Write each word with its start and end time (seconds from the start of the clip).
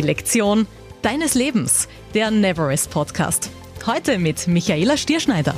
Die 0.00 0.06
Lektion 0.06 0.66
deines 1.02 1.34
Lebens, 1.34 1.86
der 2.14 2.30
Neverest 2.30 2.90
Podcast. 2.90 3.50
Heute 3.84 4.18
mit 4.18 4.48
Michaela 4.48 4.96
Stierschneider. 4.96 5.54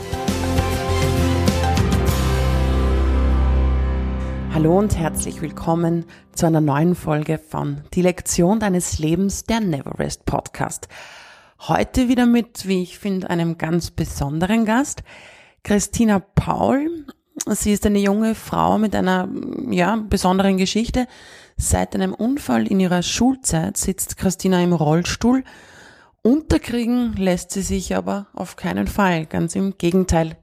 Hallo 4.53 4.77
und 4.77 4.99
herzlich 4.99 5.41
willkommen 5.43 6.07
zu 6.35 6.47
einer 6.47 6.61
neuen 6.61 6.97
Folge 6.97 7.39
von 7.39 7.83
Die 7.95 8.03
Lektion 8.03 8.59
deines 8.59 8.99
Lebens, 8.99 9.45
der 9.45 9.61
Neverest 9.61 10.25
Podcast. 10.25 10.89
Heute 11.61 12.09
wieder 12.09 12.27
mit, 12.27 12.67
wie 12.67 12.83
ich 12.83 12.99
finde, 12.99 13.31
einem 13.31 13.59
ganz 13.59 13.93
besonderen 13.93 14.65
Gast, 14.65 15.05
Christina 15.63 16.19
Paul. 16.19 17.07
Sie 17.47 17.73
ist 17.73 17.87
eine 17.87 18.01
junge 18.01 18.35
Frau 18.35 18.77
mit 18.77 18.97
einer, 18.97 19.29
ja, 19.71 19.95
besonderen 19.95 20.57
Geschichte. 20.57 21.07
Seit 21.57 21.95
einem 21.95 22.15
Unfall 22.15 22.67
in 22.67 22.81
ihrer 22.81 23.03
Schulzeit 23.03 23.77
sitzt 23.77 24.17
Christina 24.17 24.63
im 24.63 24.73
Rollstuhl. 24.73 25.45
Unterkriegen 26.23 27.15
lässt 27.15 27.51
sie 27.51 27.63
sich 27.63 27.95
aber 27.97 28.29
auf 28.33 28.57
keinen 28.57 28.87
Fall. 28.87 29.27
Ganz 29.27 29.55
im 29.55 29.77
Gegenteil. 29.79 30.37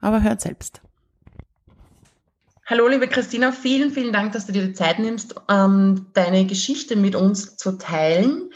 Aber 0.00 0.22
hört 0.22 0.40
selbst. 0.40 0.82
Hallo, 2.66 2.86
liebe 2.86 3.08
Christina, 3.08 3.52
vielen, 3.52 3.90
vielen 3.90 4.12
Dank, 4.12 4.32
dass 4.32 4.46
du 4.46 4.52
dir 4.52 4.64
die 4.64 4.72
Zeit 4.72 4.98
nimmst, 4.98 5.34
ähm, 5.48 6.06
deine 6.14 6.46
Geschichte 6.46 6.96
mit 6.96 7.14
uns 7.16 7.56
zu 7.56 7.72
teilen. 7.72 8.50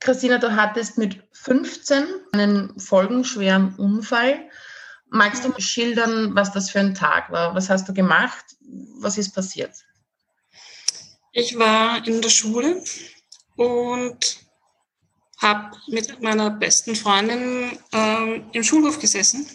Christina, 0.00 0.38
du 0.38 0.56
hattest 0.56 0.98
mit 0.98 1.22
15 1.32 2.04
einen 2.32 2.78
folgenschweren 2.80 3.74
Unfall. 3.76 4.48
Magst 5.08 5.44
du 5.44 5.52
schildern, 5.58 6.34
was 6.34 6.52
das 6.52 6.70
für 6.70 6.80
ein 6.80 6.94
Tag 6.94 7.30
war? 7.30 7.54
Was 7.54 7.70
hast 7.70 7.88
du 7.88 7.94
gemacht? 7.94 8.44
Was 8.98 9.18
ist 9.18 9.34
passiert? 9.34 9.72
Ich 11.38 11.58
war 11.58 12.06
in 12.06 12.22
der 12.22 12.30
Schule 12.30 12.82
und 13.56 14.38
habe 15.36 15.76
mit 15.86 16.22
meiner 16.22 16.48
besten 16.48 16.96
Freundin 16.96 17.78
ähm, 17.92 18.46
im 18.52 18.62
Schulhof 18.62 18.98
gesessen 18.98 19.46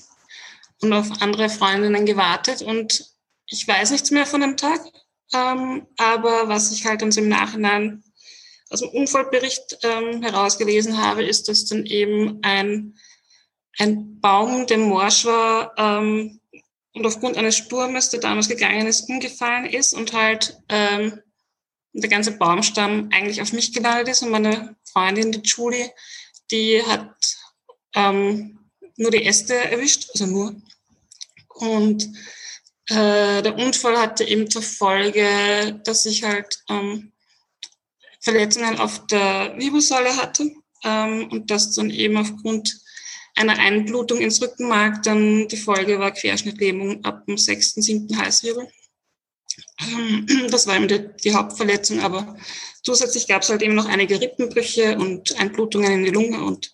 und 0.84 0.94
auf 0.94 1.08
andere 1.22 1.50
Freundinnen 1.50 2.06
gewartet. 2.06 2.62
Und 2.62 3.04
ich 3.48 3.68
weiß 3.68 3.90
nichts 3.90 4.12
mehr 4.12 4.28
von 4.28 4.42
dem 4.42 4.58
Tag, 4.58 4.80
ähm, 5.34 5.88
aber 5.98 6.48
was 6.48 6.72
ich 6.72 6.86
halt 6.86 7.02
uns 7.02 7.18
im 7.18 7.30
Nachhinein 7.30 8.04
aus 8.70 8.82
dem 8.82 8.90
Unfallbericht 8.90 9.80
ähm, 9.82 10.22
herausgelesen 10.22 11.04
habe, 11.04 11.24
ist, 11.24 11.50
dass 11.50 11.66
dann 11.66 11.88
eben 11.88 12.44
ein, 12.44 12.96
ein 13.80 14.20
Baum, 14.20 14.68
der 14.68 14.78
morsch 14.78 15.26
war 15.26 15.74
ähm, 15.78 16.40
und 16.94 17.08
aufgrund 17.08 17.38
eines 17.38 17.58
Sturmes, 17.58 18.12
der 18.12 18.20
damals 18.20 18.50
gegangen 18.50 18.86
ist, 18.86 19.10
umgefallen 19.10 19.66
ist 19.66 19.96
und 19.96 20.14
halt 20.14 20.60
ähm, 20.70 21.20
der 21.94 22.10
ganze 22.10 22.32
Baumstamm 22.38 23.10
eigentlich 23.12 23.42
auf 23.42 23.54
mich 23.54 23.74
gelandet 23.74 24.10
ist 24.10 24.24
und 24.24 24.32
meine 24.32 24.76
Freundin, 24.92 25.32
die 25.32 25.42
Julie, 25.44 25.92
die 26.50 26.82
hat 26.84 27.14
ähm, 27.96 28.60
nur 28.98 29.12
die 29.12 29.26
Äste 29.26 29.56
erwischt, 29.56 30.10
also 30.14 30.26
nur. 30.26 30.56
Und 31.50 32.04
äh, 32.88 33.42
der 33.42 33.56
Unfall 33.58 33.98
hatte 34.00 34.24
eben 34.24 34.50
zur 34.50 34.62
Folge, 34.62 35.80
dass 35.84 36.06
ich 36.06 36.24
halt 36.24 36.64
ähm, 36.70 37.12
Verletzungen 38.20 38.80
auf 38.80 39.08
der 39.08 39.56
Wirbelsäule 39.58 40.16
hatte 40.16 40.52
ähm, 40.84 41.30
und 41.32 41.52
das 41.52 41.74
dann 41.76 41.90
eben 41.90 42.18
aufgrund 42.18 42.80
einer 43.36 43.58
Einblutung 43.58 44.20
ins 44.20 44.42
Rückenmark 44.42 45.04
dann 45.04 45.48
die 45.48 45.58
Folge 45.58 46.00
war 46.00 46.12
Querschnittlähmung 46.12 47.04
ab 47.04 47.26
dem 47.26 47.38
sechsten, 47.38 47.82
siebten 47.82 48.18
Halswirbel. 48.18 48.68
Das 50.50 50.68
war 50.68 50.76
eben 50.76 50.88
die, 50.88 51.10
die 51.24 51.34
Hauptverletzung, 51.34 52.02
aber 52.02 52.36
zusätzlich 52.84 53.28
gab 53.28 53.42
es 53.42 53.50
halt 53.50 53.62
eben 53.62 53.76
noch 53.76 53.88
einige 53.88 54.20
Rippenbrüche 54.20 54.98
und 54.98 55.40
Einblutungen 55.40 55.92
in 55.92 56.04
die 56.04 56.12
Lunge 56.12 56.44
und 56.44 56.74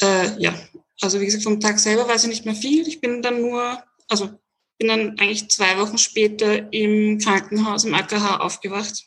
äh, 0.00 0.38
ja, 0.40 0.54
also 1.00 1.20
wie 1.20 1.26
gesagt, 1.26 1.44
vom 1.44 1.60
Tag 1.60 1.78
selber 1.78 2.08
weiß 2.08 2.24
ich 2.24 2.30
nicht 2.30 2.44
mehr 2.44 2.54
viel. 2.54 2.86
Ich 2.86 3.00
bin 3.00 3.22
dann 3.22 3.40
nur, 3.40 3.82
also 4.08 4.30
bin 4.78 4.88
dann 4.88 5.18
eigentlich 5.18 5.48
zwei 5.50 5.78
Wochen 5.78 5.98
später 5.98 6.72
im 6.72 7.18
Krankenhaus 7.18 7.84
im 7.84 7.94
AKH 7.94 8.38
aufgewacht. 8.40 9.04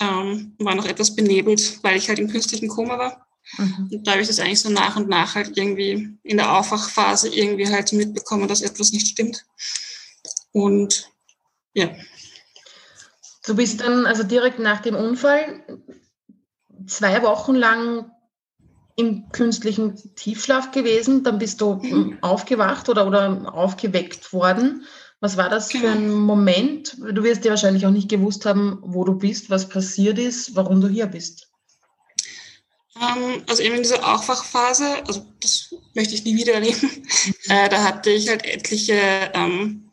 Ähm, 0.00 0.54
war 0.58 0.74
noch 0.74 0.86
etwas 0.86 1.14
benebelt, 1.14 1.78
weil 1.82 1.96
ich 1.96 2.08
halt 2.08 2.18
im 2.18 2.28
künstlichen 2.28 2.68
Koma 2.68 2.98
war. 2.98 3.26
Mhm. 3.58 3.90
Und 3.92 4.06
da 4.06 4.12
habe 4.12 4.22
ich 4.22 4.28
das 4.28 4.38
eigentlich 4.38 4.60
so 4.60 4.70
nach 4.70 4.96
und 4.96 5.08
nach 5.08 5.34
halt 5.34 5.56
irgendwie 5.56 6.16
in 6.22 6.36
der 6.36 6.56
Aufwachphase 6.58 7.28
irgendwie 7.28 7.68
halt 7.68 7.92
mitbekommen, 7.92 8.48
dass 8.48 8.62
etwas 8.62 8.92
nicht 8.92 9.08
stimmt. 9.08 9.44
Und 10.52 11.10
ja. 11.74 11.90
Du 13.46 13.56
bist 13.56 13.80
dann 13.80 14.06
also 14.06 14.22
direkt 14.22 14.58
nach 14.58 14.80
dem 14.80 14.94
Unfall 14.94 15.64
zwei 16.86 17.22
Wochen 17.22 17.54
lang 17.54 18.10
im 18.96 19.30
künstlichen 19.32 19.96
Tiefschlaf 20.14 20.72
gewesen, 20.72 21.24
dann 21.24 21.38
bist 21.38 21.60
du 21.60 21.74
mhm. 21.74 22.18
aufgewacht 22.20 22.88
oder, 22.88 23.06
oder 23.06 23.54
aufgeweckt 23.54 24.32
worden. 24.32 24.84
Was 25.20 25.36
war 25.36 25.48
das 25.48 25.68
genau. 25.68 25.84
für 25.84 25.90
ein 25.92 26.10
Moment? 26.12 26.96
Du 26.98 27.22
wirst 27.22 27.44
ja 27.44 27.50
wahrscheinlich 27.50 27.86
auch 27.86 27.90
nicht 27.90 28.08
gewusst 28.08 28.46
haben, 28.46 28.78
wo 28.82 29.04
du 29.04 29.14
bist, 29.14 29.50
was 29.50 29.68
passiert 29.68 30.18
ist, 30.18 30.54
warum 30.56 30.80
du 30.80 30.88
hier 30.88 31.06
bist. 31.06 31.48
Ähm, 32.96 33.42
also 33.48 33.62
eben 33.62 33.76
in 33.76 33.82
dieser 33.82 34.06
Aufwachphase, 34.14 34.86
also 35.06 35.26
das 35.40 35.74
möchte 35.94 36.14
ich 36.14 36.24
nie 36.24 36.36
wieder 36.36 36.54
erleben, 36.54 36.78
mhm. 36.82 37.34
äh, 37.48 37.68
da 37.68 37.84
hatte 37.84 38.10
ich 38.10 38.28
halt 38.28 38.44
etliche 38.44 39.00
ähm, 39.34 39.89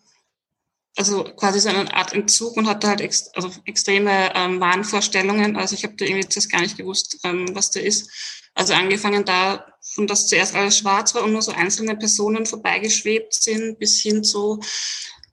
also 0.98 1.24
quasi 1.24 1.60
so 1.60 1.70
eine 1.70 1.94
Art 1.94 2.14
Entzug 2.14 2.58
und 2.58 2.68
hatte 2.68 2.88
halt 2.88 3.02
ex 3.02 3.30
also 3.36 3.52
extreme 3.66 4.34
ähm, 4.36 4.60
Wahnvorstellungen. 4.60 5.56
Also 5.56 5.76
ich 5.76 5.84
habe 5.84 5.96
da 5.96 6.06
irgendwie 6.06 6.28
das 6.28 6.50
gar 6.50 6.62
nicht 6.62 6.76
gewusst, 6.76 7.20
ähm, 7.24 7.46
was 7.54 7.70
da 7.72 7.80
ist. 7.80 8.10
Also 8.56 8.74
angefangen 8.74 9.24
da, 9.24 9.68
von 9.94 10.08
dass 10.08 10.28
zuerst 10.28 10.56
alles 10.56 10.80
schwarz 10.80 11.14
war 11.14 11.24
und 11.24 11.34
nur 11.34 11.44
so 11.44 11.52
einzelne 11.52 11.96
Personen 11.96 12.48
vorbeigeschwebt 12.48 13.34
sind, 13.34 13.78
bis 13.78 14.02
hin 14.02 14.24
zu 14.24 14.60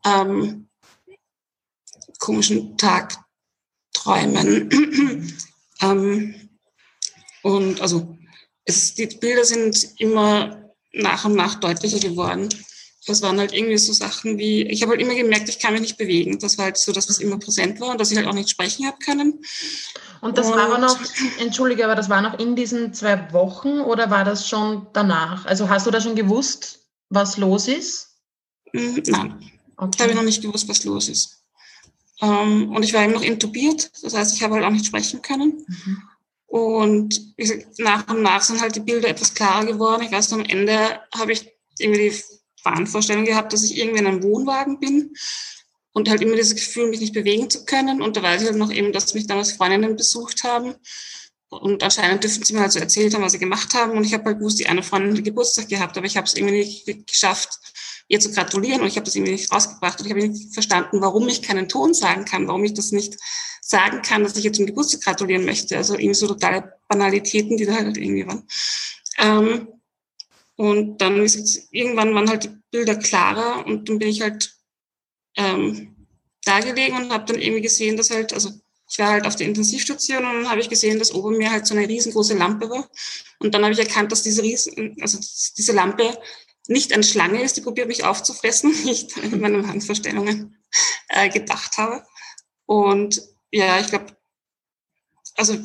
ähm, 0.04 0.68
komischen 2.18 2.76
Tagträumen. 2.76 4.68
ähm, 5.80 6.50
und 7.42 7.80
also 7.80 8.18
es, 8.66 8.94
die 8.94 9.06
Bilder 9.06 9.44
sind 9.44 9.94
immer 9.98 10.70
nach 10.92 11.24
und 11.24 11.34
nach 11.34 11.54
deutlicher 11.54 12.00
geworden 12.00 12.50
das 13.06 13.22
waren 13.22 13.38
halt 13.38 13.52
irgendwie 13.52 13.78
so 13.78 13.92
Sachen 13.92 14.38
wie, 14.38 14.62
ich 14.62 14.82
habe 14.82 14.92
halt 14.92 15.00
immer 15.00 15.14
gemerkt, 15.14 15.48
ich 15.48 15.58
kann 15.58 15.72
mich 15.72 15.82
nicht 15.82 15.98
bewegen. 15.98 16.38
Das 16.38 16.56
war 16.56 16.66
halt 16.66 16.78
so 16.78 16.92
das, 16.92 17.08
was 17.08 17.18
immer 17.18 17.38
präsent 17.38 17.80
war 17.80 17.90
und 17.90 18.00
dass 18.00 18.10
ich 18.10 18.16
halt 18.16 18.26
auch 18.26 18.34
nicht 18.34 18.48
sprechen 18.48 18.86
habe 18.86 18.98
können. 18.98 19.40
Und 20.20 20.38
das 20.38 20.46
und, 20.46 20.54
war 20.54 20.64
aber 20.64 20.78
noch, 20.78 20.98
entschuldige, 21.38 21.84
aber 21.84 21.94
das 21.94 22.08
war 22.08 22.22
noch 22.22 22.38
in 22.38 22.56
diesen 22.56 22.94
zwei 22.94 23.32
Wochen 23.32 23.80
oder 23.80 24.10
war 24.10 24.24
das 24.24 24.48
schon 24.48 24.86
danach? 24.92 25.44
Also 25.44 25.68
hast 25.68 25.86
du 25.86 25.90
da 25.90 26.00
schon 26.00 26.14
gewusst, 26.14 26.80
was 27.10 27.36
los 27.36 27.68
ist? 27.68 28.16
Mm, 28.72 28.98
nein, 29.06 29.50
okay. 29.76 29.98
habe 30.02 30.10
ich 30.10 30.16
noch 30.16 30.22
nicht 30.22 30.42
gewusst, 30.42 30.68
was 30.68 30.84
los 30.84 31.08
ist. 31.08 31.42
Ähm, 32.22 32.74
und 32.74 32.82
ich 32.82 32.94
war 32.94 33.02
eben 33.02 33.12
noch 33.12 33.22
intubiert, 33.22 33.90
das 34.02 34.14
heißt, 34.14 34.34
ich 34.34 34.42
habe 34.42 34.54
halt 34.54 34.64
auch 34.64 34.70
nicht 34.70 34.86
sprechen 34.86 35.20
können. 35.20 35.64
Mhm. 35.66 36.02
Und 36.46 37.20
nach 37.78 38.08
und 38.08 38.22
nach 38.22 38.42
sind 38.42 38.60
halt 38.60 38.76
die 38.76 38.80
Bilder 38.80 39.08
etwas 39.08 39.34
klarer 39.34 39.66
geworden. 39.66 40.02
Ich 40.02 40.12
weiß, 40.12 40.32
am 40.32 40.44
Ende 40.44 41.00
habe 41.12 41.32
ich 41.32 41.50
irgendwie 41.78 42.10
die 42.10 42.22
Wahnvorstellung 42.64 43.24
gehabt, 43.24 43.52
dass 43.52 43.64
ich 43.64 43.78
irgendwie 43.78 44.00
in 44.00 44.06
einem 44.06 44.22
Wohnwagen 44.22 44.80
bin 44.80 45.14
und 45.92 46.08
halt 46.08 46.22
immer 46.22 46.36
dieses 46.36 46.56
Gefühl, 46.56 46.88
mich 46.88 47.00
nicht 47.00 47.14
bewegen 47.14 47.48
zu 47.48 47.64
können. 47.64 48.02
Und 48.02 48.16
da 48.16 48.22
weiß 48.22 48.42
ich 48.42 48.48
halt 48.48 48.58
noch 48.58 48.72
eben, 48.72 48.92
dass 48.92 49.14
mich 49.14 49.26
damals 49.26 49.52
Freundinnen 49.52 49.96
besucht 49.96 50.42
haben. 50.42 50.74
Und 51.48 51.84
anscheinend 51.84 52.24
dürfen 52.24 52.42
sie 52.42 52.52
mir 52.52 52.60
halt 52.60 52.72
so 52.72 52.80
erzählt 52.80 53.14
haben, 53.14 53.22
was 53.22 53.32
sie 53.32 53.38
gemacht 53.38 53.74
haben. 53.74 53.92
Und 53.92 54.04
ich 54.04 54.12
habe 54.12 54.24
halt 54.24 54.38
gewusst, 54.38 54.58
die 54.58 54.66
eine 54.66 54.82
Freundin 54.82 55.16
hat 55.16 55.24
Geburtstag 55.24 55.68
gehabt, 55.68 55.96
aber 55.96 56.06
ich 56.06 56.16
habe 56.16 56.26
es 56.26 56.34
irgendwie 56.34 56.56
nicht 56.56 57.06
geschafft, 57.06 57.60
ihr 58.08 58.18
zu 58.18 58.32
gratulieren. 58.32 58.80
Und 58.80 58.88
ich 58.88 58.96
habe 58.96 59.04
das 59.04 59.14
irgendwie 59.14 59.32
nicht 59.32 59.52
rausgebracht. 59.52 60.00
Und 60.00 60.06
ich 60.06 60.12
habe 60.12 60.26
nicht 60.26 60.52
verstanden, 60.52 61.00
warum 61.00 61.28
ich 61.28 61.42
keinen 61.42 61.68
Ton 61.68 61.94
sagen 61.94 62.24
kann, 62.24 62.48
warum 62.48 62.64
ich 62.64 62.74
das 62.74 62.90
nicht 62.90 63.16
sagen 63.60 64.02
kann, 64.02 64.24
dass 64.24 64.36
ich 64.36 64.44
jetzt 64.44 64.56
zum 64.56 64.66
Geburtstag 64.66 65.02
gratulieren 65.02 65.44
möchte. 65.44 65.76
Also 65.76 65.94
irgendwie 65.94 66.14
so 66.14 66.26
totale 66.26 66.72
Banalitäten, 66.88 67.56
die 67.56 67.66
da 67.66 67.74
halt 67.74 67.96
irgendwie 67.96 68.26
waren. 68.26 68.48
Ähm, 69.18 69.68
und 70.56 70.98
dann 70.98 71.20
ist 71.22 71.68
irgendwann 71.72 72.14
waren 72.14 72.28
halt 72.28 72.44
die 72.44 72.56
Bilder 72.70 72.96
klarer 72.96 73.66
und 73.66 73.88
dann 73.88 73.98
bin 73.98 74.08
ich 74.08 74.22
halt 74.22 74.54
ähm, 75.36 76.06
da 76.44 76.60
gelegen 76.60 76.96
und 76.96 77.12
habe 77.12 77.24
dann 77.24 77.40
irgendwie 77.40 77.62
gesehen, 77.62 77.96
dass 77.96 78.10
halt, 78.10 78.32
also 78.32 78.50
ich 78.88 78.98
war 78.98 79.08
halt 79.08 79.26
auf 79.26 79.36
der 79.36 79.46
Intensivstation 79.46 80.24
und 80.24 80.42
dann 80.42 80.50
habe 80.50 80.60
ich 80.60 80.68
gesehen, 80.68 80.98
dass 80.98 81.12
oben 81.12 81.38
mir 81.38 81.50
halt 81.50 81.66
so 81.66 81.74
eine 81.74 81.88
riesengroße 81.88 82.34
Lampe 82.34 82.68
war. 82.68 82.88
Und 83.38 83.54
dann 83.54 83.62
habe 83.62 83.72
ich 83.72 83.78
erkannt, 83.78 84.12
dass 84.12 84.22
diese 84.22 84.42
riesen, 84.42 84.96
also 85.00 85.18
diese 85.56 85.72
Lampe 85.72 86.16
nicht 86.68 86.92
eine 86.92 87.02
Schlange 87.02 87.42
ist, 87.42 87.56
die 87.56 87.62
probiert 87.62 87.88
mich 87.88 88.04
aufzufressen, 88.04 88.70
nicht 88.84 89.16
in 89.16 89.40
meinen 89.40 89.66
Handvorstellungen 89.66 90.62
äh, 91.08 91.28
gedacht 91.28 91.76
habe. 91.78 92.04
Und 92.66 93.22
ja, 93.50 93.80
ich 93.80 93.88
glaube, 93.88 94.16
also 95.34 95.56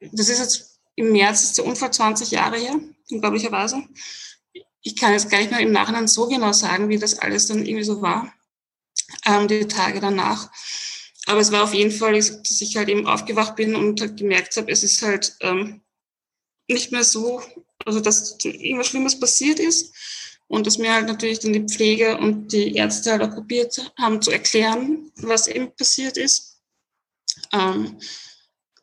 das 0.00 0.28
ist 0.28 0.38
jetzt 0.38 0.80
im 0.96 1.12
März 1.12 1.42
ist 1.42 1.58
der 1.58 1.66
Unfall 1.66 1.92
20 1.92 2.30
Jahre 2.30 2.56
her, 2.56 2.78
unglaublicherweise 3.10 3.82
ich 4.82 4.96
kann 4.96 5.12
jetzt 5.12 5.30
gar 5.30 5.38
nicht 5.38 5.50
mehr 5.50 5.60
im 5.60 5.72
Nachhinein 5.72 6.08
so 6.08 6.26
genau 6.26 6.52
sagen, 6.52 6.88
wie 6.88 6.98
das 6.98 7.18
alles 7.18 7.46
dann 7.46 7.64
irgendwie 7.64 7.84
so 7.84 8.00
war, 8.00 8.32
ähm, 9.26 9.48
die 9.48 9.66
Tage 9.66 10.00
danach. 10.00 10.50
aber 11.26 11.40
es 11.40 11.52
war 11.52 11.64
auf 11.64 11.74
jeden 11.74 11.92
Fall, 11.92 12.14
dass 12.14 12.60
ich 12.60 12.76
halt 12.76 12.88
eben 12.88 13.06
aufgewacht 13.06 13.56
bin 13.56 13.76
und 13.76 14.00
halt 14.00 14.16
gemerkt 14.16 14.56
habe, 14.56 14.70
es 14.70 14.82
ist 14.82 15.02
halt 15.02 15.36
ähm, 15.40 15.82
nicht 16.68 16.92
mehr 16.92 17.04
so, 17.04 17.42
also 17.84 18.00
dass 18.00 18.36
irgendwas 18.42 18.88
Schlimmes 18.88 19.18
passiert 19.18 19.58
ist. 19.58 19.94
Und 20.46 20.66
dass 20.66 20.78
mir 20.78 20.92
halt 20.92 21.06
natürlich 21.06 21.38
dann 21.38 21.52
die 21.52 21.68
Pflege 21.68 22.18
und 22.18 22.48
die 22.48 22.74
Ärzte 22.74 23.12
halt 23.12 23.22
auch 23.22 23.30
probiert 23.30 23.92
haben 23.96 24.20
zu 24.20 24.32
erklären, 24.32 25.12
was 25.14 25.46
eben 25.46 25.72
passiert 25.76 26.16
ist. 26.16 26.60
Ähm, 27.52 28.00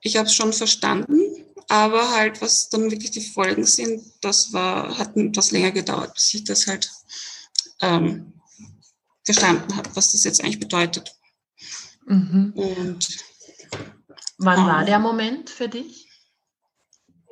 ich 0.01 0.15
habe 0.15 0.27
es 0.27 0.33
schon 0.33 0.53
verstanden, 0.53 1.19
aber 1.67 2.11
halt, 2.11 2.41
was 2.41 2.69
dann 2.69 2.89
wirklich 2.91 3.11
die 3.11 3.21
Folgen 3.21 3.65
sind, 3.65 4.03
das 4.21 4.53
war, 4.53 4.97
hat 4.97 5.17
etwas 5.17 5.51
länger 5.51 5.71
gedauert, 5.71 6.13
bis 6.13 6.33
ich 6.33 6.43
das 6.43 6.67
halt 6.67 6.89
ähm, 7.81 8.33
verstanden 9.23 9.75
habe, 9.75 9.89
was 9.93 10.13
das 10.13 10.23
jetzt 10.23 10.41
eigentlich 10.41 10.59
bedeutet. 10.59 11.13
Mhm. 12.05 12.53
Und 12.55 13.07
wann 14.37 14.59
ähm, 14.59 14.65
war 14.65 14.85
der 14.85 14.99
Moment 14.99 15.49
für 15.49 15.67
dich? 15.67 16.07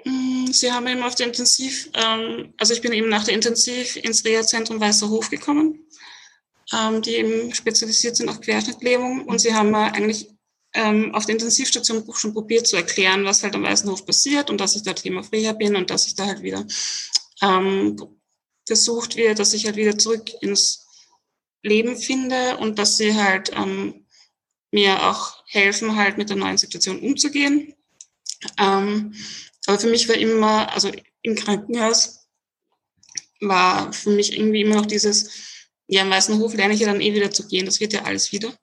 Mm, 0.03 0.47
Sie 0.51 0.71
haben 0.71 0.87
eben 0.87 1.03
auf 1.03 1.15
der 1.15 1.27
Intensiv, 1.27 1.89
ähm, 1.93 2.53
also 2.57 2.73
ich 2.73 2.81
bin 2.81 2.91
eben 2.91 3.09
nach 3.09 3.23
der 3.23 3.33
Intensiv 3.33 3.95
ins 3.95 4.25
Reha-Zentrum 4.25 4.81
Weißer 4.81 5.09
Hof 5.09 5.29
gekommen, 5.29 5.79
ähm, 6.73 7.01
die 7.01 7.15
eben 7.15 7.53
spezialisiert 7.53 8.17
sind 8.17 8.27
auf 8.27 8.41
Querschnittlähmung 8.41 9.25
und 9.25 9.39
sie 9.39 9.53
haben 9.53 9.71
mir 9.71 9.93
eigentlich 9.93 10.34
ähm, 10.75 11.15
auf 11.15 11.25
der 11.25 11.33
Intensivstation 11.33 12.05
schon 12.13 12.33
probiert 12.33 12.67
zu 12.67 12.75
erklären, 12.75 13.23
was 13.23 13.41
halt 13.43 13.55
am 13.55 13.63
Weißen 13.63 13.89
Hof 13.89 14.05
passiert 14.05 14.49
und 14.49 14.59
dass 14.59 14.75
ich 14.75 14.83
dort 14.83 15.05
eben 15.05 15.17
auf 15.17 15.31
Reha 15.31 15.53
bin 15.53 15.75
und 15.75 15.89
dass 15.89 16.05
ich 16.05 16.15
da 16.15 16.25
halt 16.25 16.43
wieder 16.43 16.65
ähm, 17.41 17.97
versucht 18.67 19.15
wird, 19.15 19.39
dass 19.39 19.53
ich 19.53 19.65
halt 19.65 19.77
wieder 19.77 19.97
zurück 19.97 20.29
ins 20.41 20.85
Leben 21.63 21.97
finde 21.97 22.57
und 22.57 22.77
dass 22.77 22.97
sie 22.97 23.15
halt 23.15 23.51
ähm, 23.55 24.05
mir 24.71 25.09
auch 25.09 25.43
helfen, 25.47 25.95
halt 25.95 26.17
mit 26.17 26.29
der 26.29 26.35
neuen 26.35 26.57
Situation 26.57 26.99
umzugehen. 26.99 27.73
Ähm, 28.59 29.13
aber 29.65 29.79
für 29.79 29.89
mich 29.89 30.07
war 30.09 30.15
immer, 30.15 30.71
also 30.73 30.91
im 31.21 31.35
Krankenhaus 31.35 32.27
war 33.39 33.91
für 33.93 34.09
mich 34.09 34.37
irgendwie 34.37 34.61
immer 34.61 34.75
noch 34.75 34.85
dieses, 34.85 35.29
ja, 35.87 36.01
am 36.01 36.09
Weißen 36.09 36.37
Hof 36.37 36.53
lerne 36.53 36.73
ich 36.73 36.81
ja 36.81 36.87
dann 36.87 37.01
eh 37.01 37.13
wieder 37.13 37.31
zu 37.31 37.47
gehen, 37.47 37.65
das 37.65 37.79
wird 37.79 37.93
ja 37.93 38.03
alles 38.03 38.31
wieder. 38.31 38.53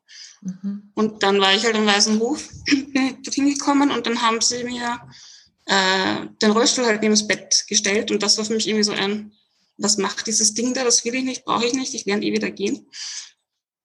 Mhm. 0.43 0.91
Und 0.95 1.23
dann 1.23 1.41
war 1.41 1.55
ich 1.55 1.65
halt 1.65 1.77
am 1.77 1.87
Weißen 1.87 2.19
Hof, 2.19 2.49
bin 2.67 3.17
dorthin 3.23 3.49
gekommen 3.49 3.91
und 3.91 4.07
dann 4.07 4.23
haben 4.23 4.41
sie 4.41 4.65
mir 4.65 5.01
äh, 5.67 6.27
den 6.43 6.51
Rollstuhl 6.51 6.85
halt 6.85 7.01
neben 7.01 7.15
das 7.15 7.27
Bett 7.27 7.65
gestellt 7.69 8.11
und 8.11 8.23
das 8.23 8.39
war 8.39 8.45
für 8.45 8.55
mich 8.55 8.67
irgendwie 8.67 8.85
so 8.85 8.93
ein, 8.93 9.33
was 9.79 9.99
macht 9.99 10.27
dieses 10.27 10.55
Ding 10.55 10.75
da, 10.75 10.85
das 10.85 11.05
will 11.05 11.15
ich 11.15 11.25
nicht, 11.25 11.45
brauche 11.45 11.67
ich 11.67 11.75
nicht, 11.75 11.95
ich 11.95 12.05
lerne 12.05 12.25
eh 12.25 12.33
wieder 12.33 12.51
gehen. 12.51 12.89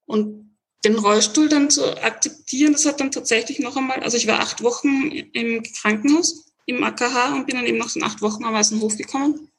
Und 0.06 0.58
den 0.84 0.98
Rollstuhl 0.98 1.50
dann 1.50 1.70
zu 1.70 2.02
akzeptieren, 2.02 2.74
das 2.74 2.86
hat 2.86 3.00
dann 3.00 3.12
tatsächlich 3.12 3.60
noch 3.60 3.76
einmal, 3.76 4.02
also 4.02 4.18
ich 4.18 4.28
war 4.28 4.40
acht 4.40 4.64
Wochen 4.64 5.12
im 5.12 5.64
Krankenhaus, 5.64 6.46
im 6.66 6.84
AKH 6.84 7.34
und 7.34 7.46
bin 7.46 7.56
dann 7.56 7.66
eben 7.66 7.78
noch 7.78 7.90
so 7.90 8.00
acht 8.02 8.22
Wochen 8.22 8.46
am 8.46 8.54
Weißen 8.54 8.80
Hof 8.82 8.98
gekommen. 8.98 9.50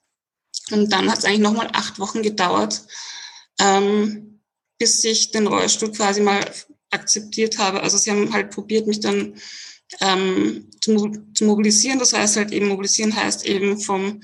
Und 0.71 0.93
dann 0.93 1.11
hat 1.11 1.19
es 1.19 1.25
eigentlich 1.25 1.41
nochmal 1.41 1.71
acht 1.73 1.99
Wochen 1.99 2.23
gedauert, 2.23 2.83
ähm, 3.61 4.41
bis 4.79 5.05
ich 5.05 5.31
den 5.31 5.47
Rollstuhl 5.47 5.93
quasi 5.93 6.21
mal 6.21 6.41
akzeptiert 6.91 7.59
habe. 7.59 7.83
Also 7.83 7.97
sie 7.99 8.11
haben 8.11 8.33
halt 8.33 8.51
probiert, 8.51 8.87
mich 8.87 9.01
dann 9.01 9.35
ähm, 10.01 10.71
zu, 10.81 11.11
zu 11.35 11.45
mobilisieren. 11.45 11.99
Das 11.99 12.13
heißt 12.13 12.37
halt 12.37 12.53
eben, 12.53 12.69
mobilisieren 12.69 13.15
heißt 13.15 13.47
eben 13.47 13.81
vom, 13.81 14.21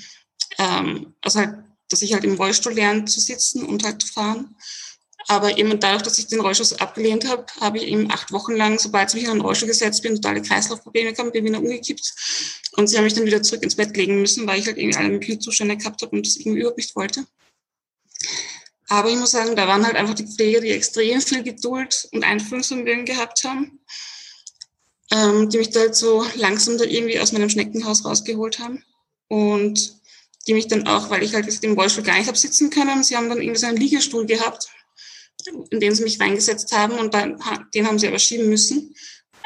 ähm, 0.58 1.14
also 1.20 1.40
halt, 1.40 1.56
dass 1.90 2.02
ich 2.02 2.12
halt 2.12 2.24
im 2.24 2.34
Rollstuhl 2.34 2.72
lerne 2.72 3.04
zu 3.04 3.20
sitzen 3.20 3.64
und 3.64 3.84
halt 3.84 4.02
zu 4.02 4.08
fahren. 4.08 4.56
Aber 5.26 5.56
eben 5.56 5.80
dadurch, 5.80 6.02
dass 6.02 6.18
ich 6.18 6.26
den 6.26 6.40
Rollstuhl 6.40 6.78
abgelehnt 6.78 7.26
habe, 7.26 7.46
habe 7.60 7.78
ich 7.78 7.84
eben 7.84 8.10
acht 8.10 8.30
Wochen 8.30 8.52
lang, 8.52 8.78
sobald 8.78 9.08
ich 9.08 9.14
mich 9.14 9.24
in 9.24 9.30
den 9.30 9.40
Rollstuhl 9.40 9.68
gesetzt 9.68 10.02
bin, 10.02 10.16
totale 10.16 10.42
Kreislaufprobleme 10.42 11.12
gehabt, 11.12 11.32
bin 11.32 11.44
wieder 11.44 11.58
umgekippt. 11.58 12.12
Und 12.72 12.88
sie 12.88 12.96
haben 12.96 13.04
mich 13.04 13.14
dann 13.14 13.24
wieder 13.24 13.42
zurück 13.42 13.62
ins 13.62 13.76
Bett 13.76 13.96
legen 13.96 14.20
müssen, 14.20 14.46
weil 14.46 14.60
ich 14.60 14.66
halt 14.66 14.76
irgendwie 14.76 14.98
alle 14.98 15.08
möglichen 15.08 15.40
Zustände 15.40 15.76
gehabt 15.76 16.02
habe 16.02 16.14
und 16.14 16.26
das 16.26 16.36
irgendwie 16.36 16.60
überhaupt 16.60 16.76
nicht 16.76 16.94
wollte. 16.94 17.26
Aber 18.88 19.08
ich 19.08 19.16
muss 19.16 19.30
sagen, 19.30 19.56
da 19.56 19.66
waren 19.66 19.84
halt 19.84 19.96
einfach 19.96 20.14
die 20.14 20.26
Pfleger, 20.26 20.60
die 20.60 20.70
extrem 20.70 21.20
viel 21.20 21.42
Geduld 21.42 22.08
und 22.12 22.24
Einfühlungsvermögen 22.24 23.04
gehabt 23.04 23.44
haben, 23.44 23.80
ähm, 25.10 25.48
die 25.48 25.58
mich 25.58 25.70
da 25.70 25.80
halt 25.80 25.96
so 25.96 26.24
langsam 26.36 26.76
da 26.76 26.84
irgendwie 26.84 27.18
aus 27.18 27.32
meinem 27.32 27.48
Schneckenhaus 27.48 28.04
rausgeholt 28.04 28.58
haben. 28.58 28.84
Und 29.28 30.00
die 30.46 30.54
mich 30.54 30.68
dann 30.68 30.86
auch, 30.86 31.08
weil 31.08 31.22
ich 31.22 31.34
halt 31.34 31.64
im 31.64 31.72
Rollstuhl 31.72 32.04
gar 32.04 32.18
nicht 32.18 32.26
habe 32.26 32.36
sitzen 32.36 32.68
können, 32.68 33.02
sie 33.02 33.16
haben 33.16 33.30
dann 33.30 33.40
irgendwie 33.40 33.58
so 33.58 33.66
einen 33.66 33.78
Liegestuhl 33.78 34.26
gehabt, 34.26 34.68
in 35.70 35.80
den 35.80 35.94
sie 35.94 36.02
mich 36.02 36.20
reingesetzt 36.20 36.70
haben 36.72 36.98
und 36.98 37.14
dann, 37.14 37.42
den 37.74 37.86
haben 37.86 37.98
sie 37.98 38.06
aber 38.06 38.18
schieben 38.18 38.48
müssen. 38.48 38.94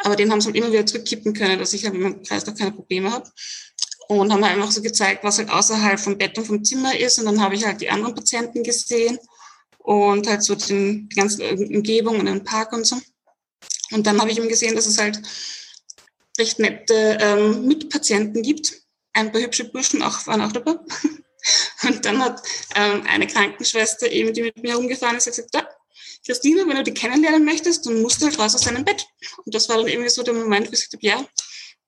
Aber 0.04 0.16
den 0.16 0.30
haben 0.30 0.40
sie 0.40 0.46
halt 0.46 0.56
immer 0.56 0.72
wieder 0.72 0.86
zurückkippen 0.86 1.32
können, 1.32 1.58
dass 1.58 1.72
ich 1.72 1.84
halt 1.84 1.94
meinem 1.94 2.22
Kreislauf 2.22 2.56
keine 2.56 2.72
Probleme 2.72 3.12
habe 3.12 3.30
und 4.08 4.32
haben 4.32 4.42
einfach 4.42 4.70
so 4.70 4.82
gezeigt, 4.82 5.22
was 5.22 5.38
halt 5.38 5.50
außerhalb 5.50 6.00
vom 6.00 6.16
Bett 6.16 6.36
und 6.38 6.46
vom 6.46 6.64
Zimmer 6.64 6.98
ist. 6.98 7.18
Und 7.18 7.26
dann 7.26 7.40
habe 7.40 7.54
ich 7.54 7.64
halt 7.64 7.80
die 7.80 7.90
anderen 7.90 8.14
Patienten 8.14 8.62
gesehen 8.62 9.18
und 9.78 10.26
halt 10.26 10.42
so 10.42 10.54
die 10.54 11.08
ganze 11.14 11.48
Umgebung 11.54 12.18
und 12.18 12.26
den 12.26 12.42
Park 12.42 12.72
und 12.72 12.86
so. 12.86 12.96
Und 13.90 14.06
dann 14.06 14.20
habe 14.20 14.30
ich 14.30 14.38
eben 14.38 14.48
gesehen, 14.48 14.74
dass 14.74 14.86
es 14.86 14.98
halt 14.98 15.20
recht 16.38 16.58
nette 16.58 17.18
ähm, 17.20 17.66
Mitpatienten 17.66 18.42
gibt. 18.42 18.82
Ein 19.12 19.30
paar 19.30 19.42
hübsche 19.42 19.64
Burschen 19.64 20.02
auch, 20.02 20.26
waren 20.26 20.42
auch 20.42 20.52
dabei. 20.52 20.74
Und 21.82 22.04
dann 22.04 22.22
hat 22.22 22.42
ähm, 22.74 23.04
eine 23.06 23.26
Krankenschwester 23.26 24.10
eben, 24.10 24.32
die 24.34 24.42
mit 24.42 24.62
mir 24.62 24.78
umgefahren 24.78 25.16
ist, 25.16 25.26
gesagt, 25.26 25.54
ja, 25.54 25.66
Christine, 26.26 26.66
wenn 26.66 26.76
du 26.76 26.82
die 26.82 26.94
kennenlernen 26.94 27.44
möchtest, 27.44 27.86
dann 27.86 28.02
musst 28.02 28.20
du 28.20 28.26
halt 28.26 28.38
raus 28.38 28.54
aus 28.54 28.62
deinem 28.62 28.84
Bett. 28.84 29.06
Und 29.44 29.54
das 29.54 29.68
war 29.68 29.76
dann 29.76 29.88
irgendwie 29.88 30.10
so 30.10 30.22
der 30.22 30.34
Moment, 30.34 30.68
wo 30.68 30.72
ich 30.72 30.90
gesagt 30.90 30.94
habe, 30.94 31.06
ja, 31.06 31.26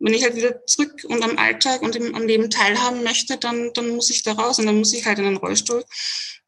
wenn 0.00 0.14
ich 0.14 0.24
halt 0.24 0.34
wieder 0.34 0.66
zurück 0.66 1.04
und 1.04 1.22
am 1.22 1.38
Alltag 1.38 1.82
und 1.82 1.94
im, 1.94 2.14
am 2.14 2.26
Leben 2.26 2.48
teilhaben 2.50 3.04
möchte, 3.04 3.36
dann, 3.36 3.70
dann 3.74 3.90
muss 3.90 4.10
ich 4.10 4.22
da 4.22 4.32
raus 4.32 4.58
und 4.58 4.66
dann 4.66 4.78
muss 4.78 4.94
ich 4.94 5.04
halt 5.06 5.18
in 5.18 5.24
den 5.24 5.36
Rollstuhl. 5.36 5.84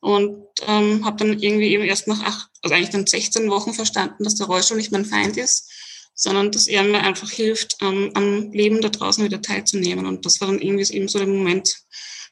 Und 0.01 0.49
ähm, 0.67 1.05
habe 1.05 1.19
dann 1.19 1.39
irgendwie 1.39 1.69
eben 1.69 1.85
erst 1.85 2.09
nach 2.09 2.23
acht, 2.25 2.51
also 2.63 2.75
eigentlich 2.75 2.91
dann 2.91 3.07
16 3.07 3.49
Wochen 3.51 3.73
verstanden, 3.75 4.25
dass 4.25 4.35
der 4.35 4.47
Rollstuhl 4.47 4.79
nicht 4.79 4.91
mein 4.91 5.05
Feind 5.05 5.37
ist, 5.37 5.71
sondern 6.15 6.51
dass 6.51 6.67
er 6.67 6.83
mir 6.83 7.01
einfach 7.01 7.31
hilft, 7.31 7.77
ähm, 7.83 8.11
am 8.15 8.51
Leben 8.53 8.81
da 8.81 8.89
draußen 8.89 9.25
wieder 9.25 9.43
teilzunehmen. 9.43 10.07
Und 10.07 10.27
das 10.27 10.41
war 10.41 10.49
dann 10.49 10.61
irgendwie 10.61 10.93
eben 10.93 11.09
so 11.09 11.19
der 11.19 11.29
Moment, 11.29 11.85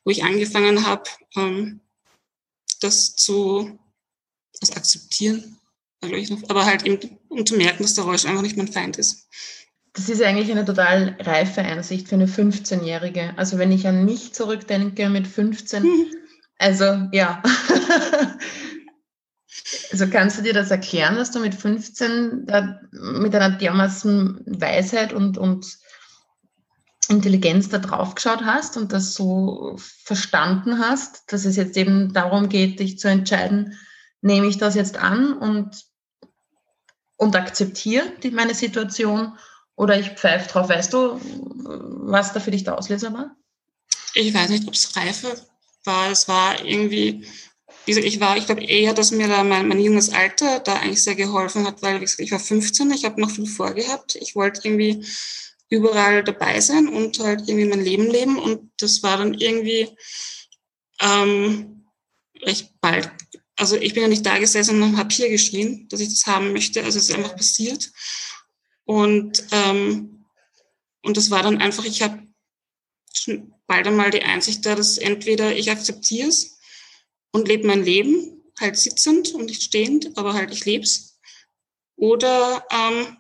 wo 0.05 0.11
ich 0.11 0.25
angefangen 0.25 0.87
habe, 0.87 1.05
ähm, 1.37 1.81
das 2.81 3.14
zu 3.14 3.78
das 4.58 4.72
akzeptieren, 4.72 5.58
aber 6.00 6.64
halt 6.64 6.84
eben, 6.84 7.19
um 7.28 7.46
zu 7.46 7.55
merken, 7.56 7.82
dass 7.82 7.94
der 7.94 8.05
Rollstuhl 8.05 8.31
einfach 8.31 8.43
nicht 8.43 8.56
mein 8.56 8.72
Feind 8.72 8.96
ist. 8.96 9.28
Das 9.92 10.08
ist 10.08 10.22
eigentlich 10.22 10.50
eine 10.50 10.65
total 10.65 11.17
reife 11.20 11.62
Einsicht 11.62 12.08
für 12.08 12.15
eine 12.15 12.26
15-Jährige. 12.26 13.34
Also 13.36 13.58
wenn 13.58 13.72
ich 13.72 13.88
an 13.88 14.05
mich 14.05 14.32
zurückdenke 14.32 15.08
mit 15.08 15.26
15, 15.26 15.82
mhm. 15.82 16.06
also 16.58 17.08
ja. 17.12 17.43
also 19.91 20.08
kannst 20.08 20.38
du 20.38 20.43
dir 20.43 20.55
das 20.55 20.70
erklären, 20.70 21.17
dass 21.17 21.32
du 21.32 21.41
mit 21.41 21.55
15 21.55 22.46
da 22.46 22.79
mit 22.93 23.34
einer 23.34 23.56
dermaßen 23.56 24.44
Weisheit 24.46 25.12
und, 25.12 25.38
und 25.38 25.67
Intelligenz 27.08 27.69
da 27.69 27.79
drauf 27.79 28.15
geschaut 28.15 28.44
hast 28.44 28.76
und 28.76 28.93
das 28.93 29.15
so 29.15 29.74
verstanden 29.76 30.79
hast, 30.79 31.32
dass 31.32 31.44
es 31.44 31.56
jetzt 31.56 31.76
eben 31.76 32.12
darum 32.12 32.48
geht, 32.48 32.79
dich 32.79 33.00
zu 33.00 33.08
entscheiden, 33.08 33.76
nehme 34.20 34.46
ich 34.46 34.58
das 34.58 34.76
jetzt 34.76 34.96
an 34.96 35.32
und, 35.32 35.84
und 37.17 37.34
akzeptiere 37.34 38.05
die, 38.22 38.31
meine 38.31 38.55
Situation 38.55 39.36
oder 39.81 39.99
ich 39.99 40.10
pfeife 40.10 40.46
drauf. 40.46 40.69
Weißt 40.69 40.93
du, 40.93 41.19
was 41.22 42.34
da 42.34 42.41
für 42.41 42.51
dich 42.51 42.65
der 42.65 42.77
Auslöser 42.77 43.15
war? 43.15 43.34
Ich 44.13 44.34
weiß 44.34 44.51
nicht, 44.51 44.69
ob 44.69 44.75
es 44.75 44.94
Reife 44.94 45.34
war. 45.84 46.10
Es 46.10 46.29
war 46.29 46.63
irgendwie, 46.63 47.27
wie 47.87 47.93
gesagt, 47.93 48.06
ich 48.06 48.20
war, 48.20 48.37
ich 48.37 48.44
glaube 48.44 48.63
eher, 48.63 48.93
dass 48.93 49.10
mir 49.10 49.27
da 49.27 49.43
mein, 49.43 49.69
mein 49.69 49.81
junges 49.81 50.13
Alter 50.13 50.60
da 50.60 50.75
eigentlich 50.75 51.03
sehr 51.03 51.15
geholfen 51.15 51.67
hat, 51.67 51.81
weil 51.81 51.99
gesagt, 51.99 52.20
ich 52.20 52.31
war 52.31 52.39
15, 52.39 52.91
ich 52.91 53.06
habe 53.06 53.22
noch 53.22 53.31
viel 53.31 53.46
vorgehabt. 53.46 54.17
Ich 54.17 54.37
wollte 54.37 54.60
irgendwie 54.65 55.03
überall 55.70 56.25
dabei 56.25 56.60
sein 56.60 56.87
und 56.87 57.19
halt 57.19 57.49
irgendwie 57.49 57.69
mein 57.69 57.82
Leben 57.82 58.10
leben. 58.10 58.39
Und 58.39 58.70
das 58.81 59.03
war 59.03 59.17
dann 59.17 59.32
irgendwie 59.32 59.89
ähm, 61.01 61.87
recht 62.43 62.70
bald. 62.82 63.10
Also 63.56 63.77
ich 63.77 63.94
bin 63.94 64.03
ja 64.03 64.08
nicht 64.10 64.27
da 64.27 64.39
gesessen 64.39 64.82
und 64.82 64.99
habe 64.99 65.15
hier 65.15 65.31
geschrien, 65.31 65.89
dass 65.89 66.01
ich 66.01 66.10
das 66.10 66.27
haben 66.27 66.53
möchte. 66.53 66.84
Also 66.84 66.99
es 66.99 67.08
ist 67.08 67.15
einfach 67.17 67.34
passiert. 67.34 67.91
Und, 68.91 69.44
ähm, 69.53 70.27
und 71.03 71.17
das 71.17 71.31
war 71.31 71.44
dann 71.44 71.59
einfach, 71.59 71.85
ich 71.85 72.03
habe 72.03 72.27
bald 73.69 73.87
einmal 73.87 74.11
die 74.11 74.23
Einsicht 74.23 74.67
da, 74.67 74.75
dass 74.75 74.99
entweder 74.99 75.55
ich 75.55 75.70
akzeptiere 75.70 76.27
es 76.27 76.59
und 77.31 77.47
lebe 77.47 77.69
mein 77.69 77.85
Leben, 77.85 78.43
halt 78.59 78.77
sitzend 78.77 79.32
und 79.32 79.44
nicht 79.44 79.63
stehend, 79.63 80.19
aber 80.19 80.35
halt 80.35 80.51
ich 80.51 80.65
lebe 80.65 80.82
es. 80.82 81.20
Oder 81.94 82.67
ähm, 82.73 83.17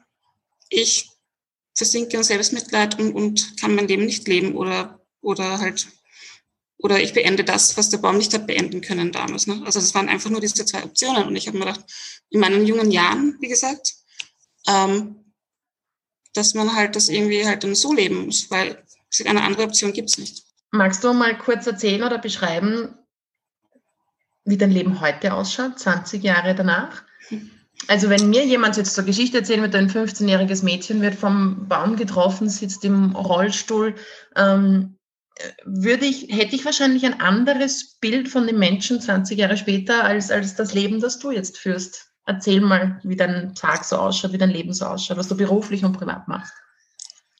ich 0.70 1.08
versinke 1.76 2.16
in 2.16 2.24
Selbstmitleid 2.24 2.98
und, 2.98 3.12
und 3.12 3.56
kann 3.60 3.76
mein 3.76 3.86
Leben 3.86 4.06
nicht 4.06 4.26
leben 4.26 4.56
oder, 4.56 5.06
oder 5.20 5.60
halt, 5.60 5.86
oder 6.78 7.00
ich 7.00 7.12
beende 7.12 7.44
das, 7.44 7.76
was 7.76 7.90
der 7.90 7.98
Baum 7.98 8.18
nicht 8.18 8.34
hat 8.34 8.48
beenden 8.48 8.80
können 8.80 9.12
damals. 9.12 9.46
Ne? 9.46 9.62
Also 9.64 9.78
das 9.78 9.94
waren 9.94 10.08
einfach 10.08 10.30
nur 10.30 10.40
diese 10.40 10.64
zwei 10.64 10.82
Optionen. 10.82 11.28
Und 11.28 11.36
ich 11.36 11.46
habe 11.46 11.58
mir 11.58 11.66
gedacht, 11.66 11.84
in 12.30 12.40
meinen 12.40 12.66
jungen 12.66 12.90
Jahren, 12.90 13.36
wie 13.38 13.48
gesagt, 13.48 13.94
ähm, 14.66 15.29
dass 16.34 16.54
man 16.54 16.74
halt 16.74 16.96
das 16.96 17.08
irgendwie 17.08 17.44
halt 17.46 17.64
dann 17.64 17.74
so 17.74 17.92
leben 17.92 18.26
muss, 18.26 18.50
weil 18.50 18.82
eine 19.24 19.42
andere 19.42 19.64
Option 19.64 19.92
gibt 19.92 20.10
es 20.10 20.18
nicht. 20.18 20.44
Magst 20.70 21.02
du 21.02 21.12
mal 21.12 21.36
kurz 21.36 21.66
erzählen 21.66 22.04
oder 22.04 22.18
beschreiben, 22.18 22.94
wie 24.44 24.56
dein 24.56 24.70
Leben 24.70 25.00
heute 25.00 25.34
ausschaut, 25.34 25.78
20 25.78 26.22
Jahre 26.22 26.54
danach? 26.54 27.02
Also 27.88 28.08
wenn 28.10 28.30
mir 28.30 28.44
jemand 28.44 28.76
jetzt 28.76 28.94
zur 28.94 29.04
Geschichte 29.04 29.38
erzählen 29.38 29.62
wird, 29.62 29.74
ein 29.74 29.90
15-jähriges 29.90 30.62
Mädchen 30.64 31.00
wird 31.00 31.14
vom 31.14 31.66
Baum 31.68 31.96
getroffen, 31.96 32.48
sitzt 32.48 32.84
im 32.84 33.16
Rollstuhl, 33.16 33.94
ähm, 34.36 34.96
würde 35.64 36.04
ich, 36.04 36.28
hätte 36.28 36.54
ich 36.54 36.64
wahrscheinlich 36.64 37.04
ein 37.06 37.20
anderes 37.20 37.96
Bild 38.00 38.28
von 38.28 38.46
dem 38.46 38.58
Menschen 38.58 39.00
20 39.00 39.38
Jahre 39.38 39.56
später 39.56 40.04
als, 40.04 40.30
als 40.30 40.54
das 40.54 40.74
Leben, 40.74 41.00
das 41.00 41.18
du 41.18 41.30
jetzt 41.30 41.58
führst. 41.58 42.09
Erzähl 42.30 42.60
mal, 42.60 43.00
wie 43.02 43.16
dein 43.16 43.56
Tag 43.56 43.84
so 43.84 43.96
ausschaut, 43.96 44.32
wie 44.32 44.38
dein 44.38 44.50
Leben 44.50 44.72
so 44.72 44.84
ausschaut, 44.84 45.16
was 45.16 45.26
du 45.26 45.36
beruflich 45.36 45.84
und 45.84 45.98
privat 45.98 46.28
machst. 46.28 46.52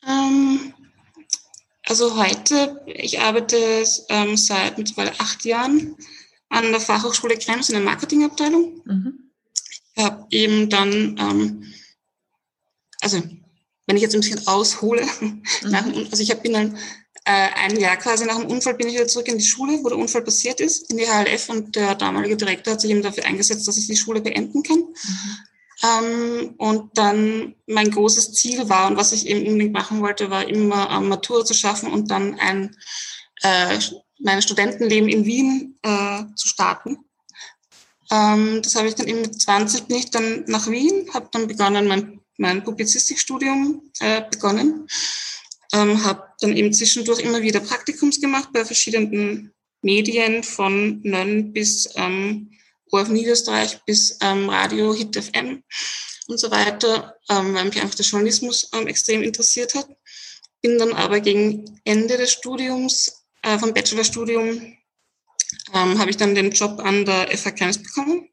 Ähm, 0.05 0.75
also 1.87 2.21
heute, 2.21 2.83
ich 2.87 3.21
arbeite 3.21 3.57
ähm, 4.09 4.37
seit 4.37 4.79
mittlerweile 4.79 5.13
acht 5.21 5.45
Jahren 5.45 5.95
an 6.49 6.73
der 6.73 6.81
Fachhochschule 6.81 7.39
Krems 7.39 7.69
in 7.69 7.77
der 7.77 7.85
Marketingabteilung. 7.85 8.83
Mhm. 8.85 9.31
Ich 9.95 10.03
habe 10.03 10.27
eben 10.31 10.69
dann, 10.69 11.17
ähm, 11.21 11.73
also 13.01 13.23
wenn 13.87 13.97
ich 13.97 14.03
jetzt 14.03 14.17
ein 14.17 14.23
bisschen 14.23 14.45
aushole, 14.49 15.07
mhm. 15.21 15.45
also 16.11 16.21
ich 16.21 16.33
hab, 16.33 16.43
bin 16.43 16.55
dann 16.55 16.77
ein 17.31 17.79
Jahr 17.79 17.97
quasi 17.97 18.25
nach 18.25 18.39
dem 18.39 18.47
Unfall 18.47 18.75
bin 18.75 18.89
ich 18.89 18.95
wieder 18.95 19.09
zurück 19.09 19.29
in 19.29 19.39
die 19.39 19.45
Schule, 19.45 19.79
wo 19.83 19.89
der 19.89 19.99
Unfall 19.99 20.23
passiert 20.23 20.61
ist, 20.61 20.91
in 20.91 20.99
die 20.99 21.07
HLF 21.07 21.49
und 21.49 21.77
der 21.77 21.95
damalige 21.95 22.37
Direktor 22.37 22.75
hat 22.75 22.81
sich 22.81 22.91
eben 22.91 23.03
dafür 23.03 23.25
eingesetzt, 23.25 23.67
dass 23.67 23.77
ich 23.77 23.87
die 23.87 23.97
Schule 23.97 24.21
beenden 24.21 24.63
kann. 24.63 24.79
Mhm. 24.79 25.37
Ähm, 25.83 26.55
und 26.59 26.99
dann 26.99 27.55
mein 27.67 27.91
großes 27.91 28.35
Ziel 28.35 28.69
war 28.69 28.89
und 28.89 28.97
was 28.97 29.13
ich 29.13 29.27
eben 29.27 29.47
unbedingt 29.47 29.73
machen 29.73 30.03
wollte, 30.03 30.31
war 30.31 30.47
immer 30.47 30.91
ähm, 30.91 31.09
Matura 31.09 31.45
zu 31.45 31.55
schaffen 31.55 31.91
und 31.91 32.11
dann 32.11 32.39
ein 32.39 32.77
äh, 33.43 33.79
mein 34.23 34.43
Studentenleben 34.43 35.09
in 35.09 35.25
Wien 35.25 35.79
äh, 35.83 36.25
zu 36.37 36.49
starten. 36.49 36.99
Ähm, 38.11 38.61
das 38.63 38.75
habe 38.75 38.89
ich 38.89 38.95
dann 38.95 39.09
eben 39.09 39.23
mit 39.23 39.41
20 39.41 39.85
bin 39.85 39.97
ich 39.97 40.11
dann 40.11 40.45
nach 40.47 40.69
Wien, 40.69 41.09
habe 41.15 41.29
dann 41.33 41.47
begonnen 41.47 41.87
mein, 41.87 42.21
mein 42.37 42.65
Publizistikstudium 42.65 43.83
äh, 44.01 44.23
begonnen, 44.31 44.87
ähm, 45.73 46.05
habe 46.05 46.25
dann 46.41 46.57
eben 46.57 46.73
zwischendurch 46.73 47.21
immer 47.21 47.43
wieder 47.43 47.61
Praktikums 47.61 48.21
gemacht 48.21 48.51
bei 48.53 48.65
verschiedenen 48.65 49.53
Medien 49.83 50.43
von 50.43 51.01
Nönn 51.03 51.53
bis 51.53 51.89
ähm, 51.97 52.51
ORF 52.91 53.09
Niederösterreich 53.09 53.81
bis 53.85 54.19
ähm, 54.21 54.49
Radio 54.49 54.95
Hit 54.95 55.17
FM 55.17 55.63
und 56.27 56.39
so 56.39 56.51
weiter, 56.51 57.17
ähm, 57.29 57.55
weil 57.55 57.65
mich 57.67 57.81
einfach 57.81 57.95
der 57.95 58.05
Journalismus 58.05 58.69
ähm, 58.75 58.87
extrem 58.87 59.23
interessiert 59.23 59.75
hat. 59.75 59.89
Bin 60.63 60.79
dann 60.79 60.93
aber 60.93 61.21
gegen 61.21 61.81
Ende 61.85 62.17
des 62.17 62.33
Studiums, 62.33 63.25
äh, 63.43 63.59
vom 63.59 63.73
Bachelorstudium, 63.73 64.77
ähm, 65.75 65.99
habe 65.99 66.11
ich 66.11 66.17
dann 66.17 66.35
den 66.35 66.51
Job 66.51 66.81
an 66.81 67.05
der 67.05 67.37
FH 67.37 67.53
Krems 67.53 67.83
bekommen, 67.83 68.29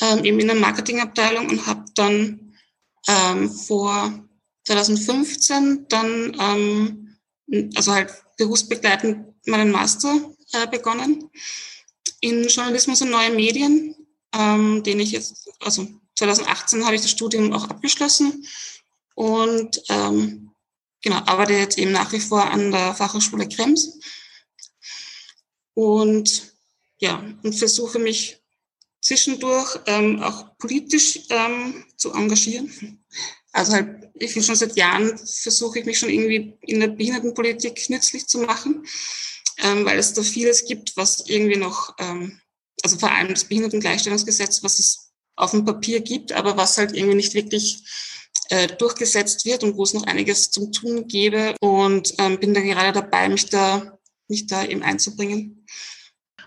ähm, 0.00 0.24
eben 0.24 0.40
in 0.40 0.46
der 0.46 0.56
Marketingabteilung 0.56 1.48
und 1.48 1.66
habe 1.66 1.84
dann 1.94 2.54
ähm, 3.08 3.50
vor 3.50 4.27
2015 4.68 5.86
dann, 5.88 6.36
ähm, 6.38 7.70
also 7.74 7.92
halt 7.92 8.12
berufsbegleitend 8.36 9.34
meinen 9.46 9.70
Master 9.70 10.14
äh, 10.52 10.66
begonnen 10.66 11.30
in 12.20 12.46
Journalismus 12.48 13.00
und 13.00 13.10
neue 13.10 13.30
Medien, 13.30 13.96
ähm, 14.34 14.82
den 14.82 15.00
ich 15.00 15.12
jetzt, 15.12 15.48
also 15.60 15.88
2018 16.16 16.84
habe 16.84 16.96
ich 16.96 17.02
das 17.02 17.10
Studium 17.10 17.52
auch 17.52 17.64
abgeschlossen 17.68 18.46
und 19.14 19.82
ähm, 19.88 20.50
genau, 21.02 21.16
arbeite 21.16 21.54
jetzt 21.54 21.78
eben 21.78 21.92
nach 21.92 22.12
wie 22.12 22.20
vor 22.20 22.44
an 22.44 22.70
der 22.70 22.94
Fachhochschule 22.94 23.48
Krems 23.48 23.98
und 25.72 26.52
ja, 26.98 27.24
und 27.42 27.54
versuche 27.54 27.98
mich 27.98 28.38
zwischendurch 29.00 29.78
ähm, 29.86 30.22
auch 30.22 30.58
politisch 30.58 31.20
ähm, 31.30 31.84
zu 31.96 32.12
engagieren. 32.12 33.04
Also 33.52 33.72
halt, 33.72 33.97
ich 34.20 34.34
bin 34.34 34.42
schon 34.42 34.56
seit 34.56 34.76
Jahren 34.76 35.18
versuche 35.18 35.78
ich 35.80 35.84
mich 35.84 35.98
schon 35.98 36.10
irgendwie 36.10 36.54
in 36.62 36.80
der 36.80 36.88
Behindertenpolitik 36.88 37.88
nützlich 37.90 38.26
zu 38.26 38.38
machen 38.38 38.84
ähm, 39.58 39.84
weil 39.84 39.98
es 39.98 40.12
da 40.12 40.22
vieles 40.22 40.64
gibt, 40.64 40.96
was 40.96 41.24
irgendwie 41.26 41.56
noch, 41.56 41.94
ähm, 41.98 42.40
also 42.82 42.96
vor 42.98 43.10
allem 43.10 43.28
das 43.28 43.44
Behindertengleichstellungsgesetz, 43.44 44.62
was 44.62 44.78
es 44.78 45.12
auf 45.36 45.50
dem 45.50 45.64
Papier 45.64 46.00
gibt, 46.00 46.32
aber 46.32 46.56
was 46.56 46.78
halt 46.78 46.94
irgendwie 46.94 47.16
nicht 47.16 47.34
wirklich 47.34 47.82
äh, 48.50 48.68
durchgesetzt 48.68 49.44
wird 49.44 49.64
und 49.64 49.76
wo 49.76 49.82
es 49.82 49.94
noch 49.94 50.04
einiges 50.04 50.50
zum 50.50 50.72
Tun 50.72 51.06
gäbe. 51.06 51.54
Und 51.60 52.14
ähm, 52.18 52.38
bin 52.38 52.54
da 52.54 52.60
gerade 52.60 52.92
dabei, 52.92 53.28
mich 53.28 53.46
da, 53.46 53.98
mich 54.28 54.46
da 54.46 54.64
eben 54.64 54.82
einzubringen. 54.82 55.66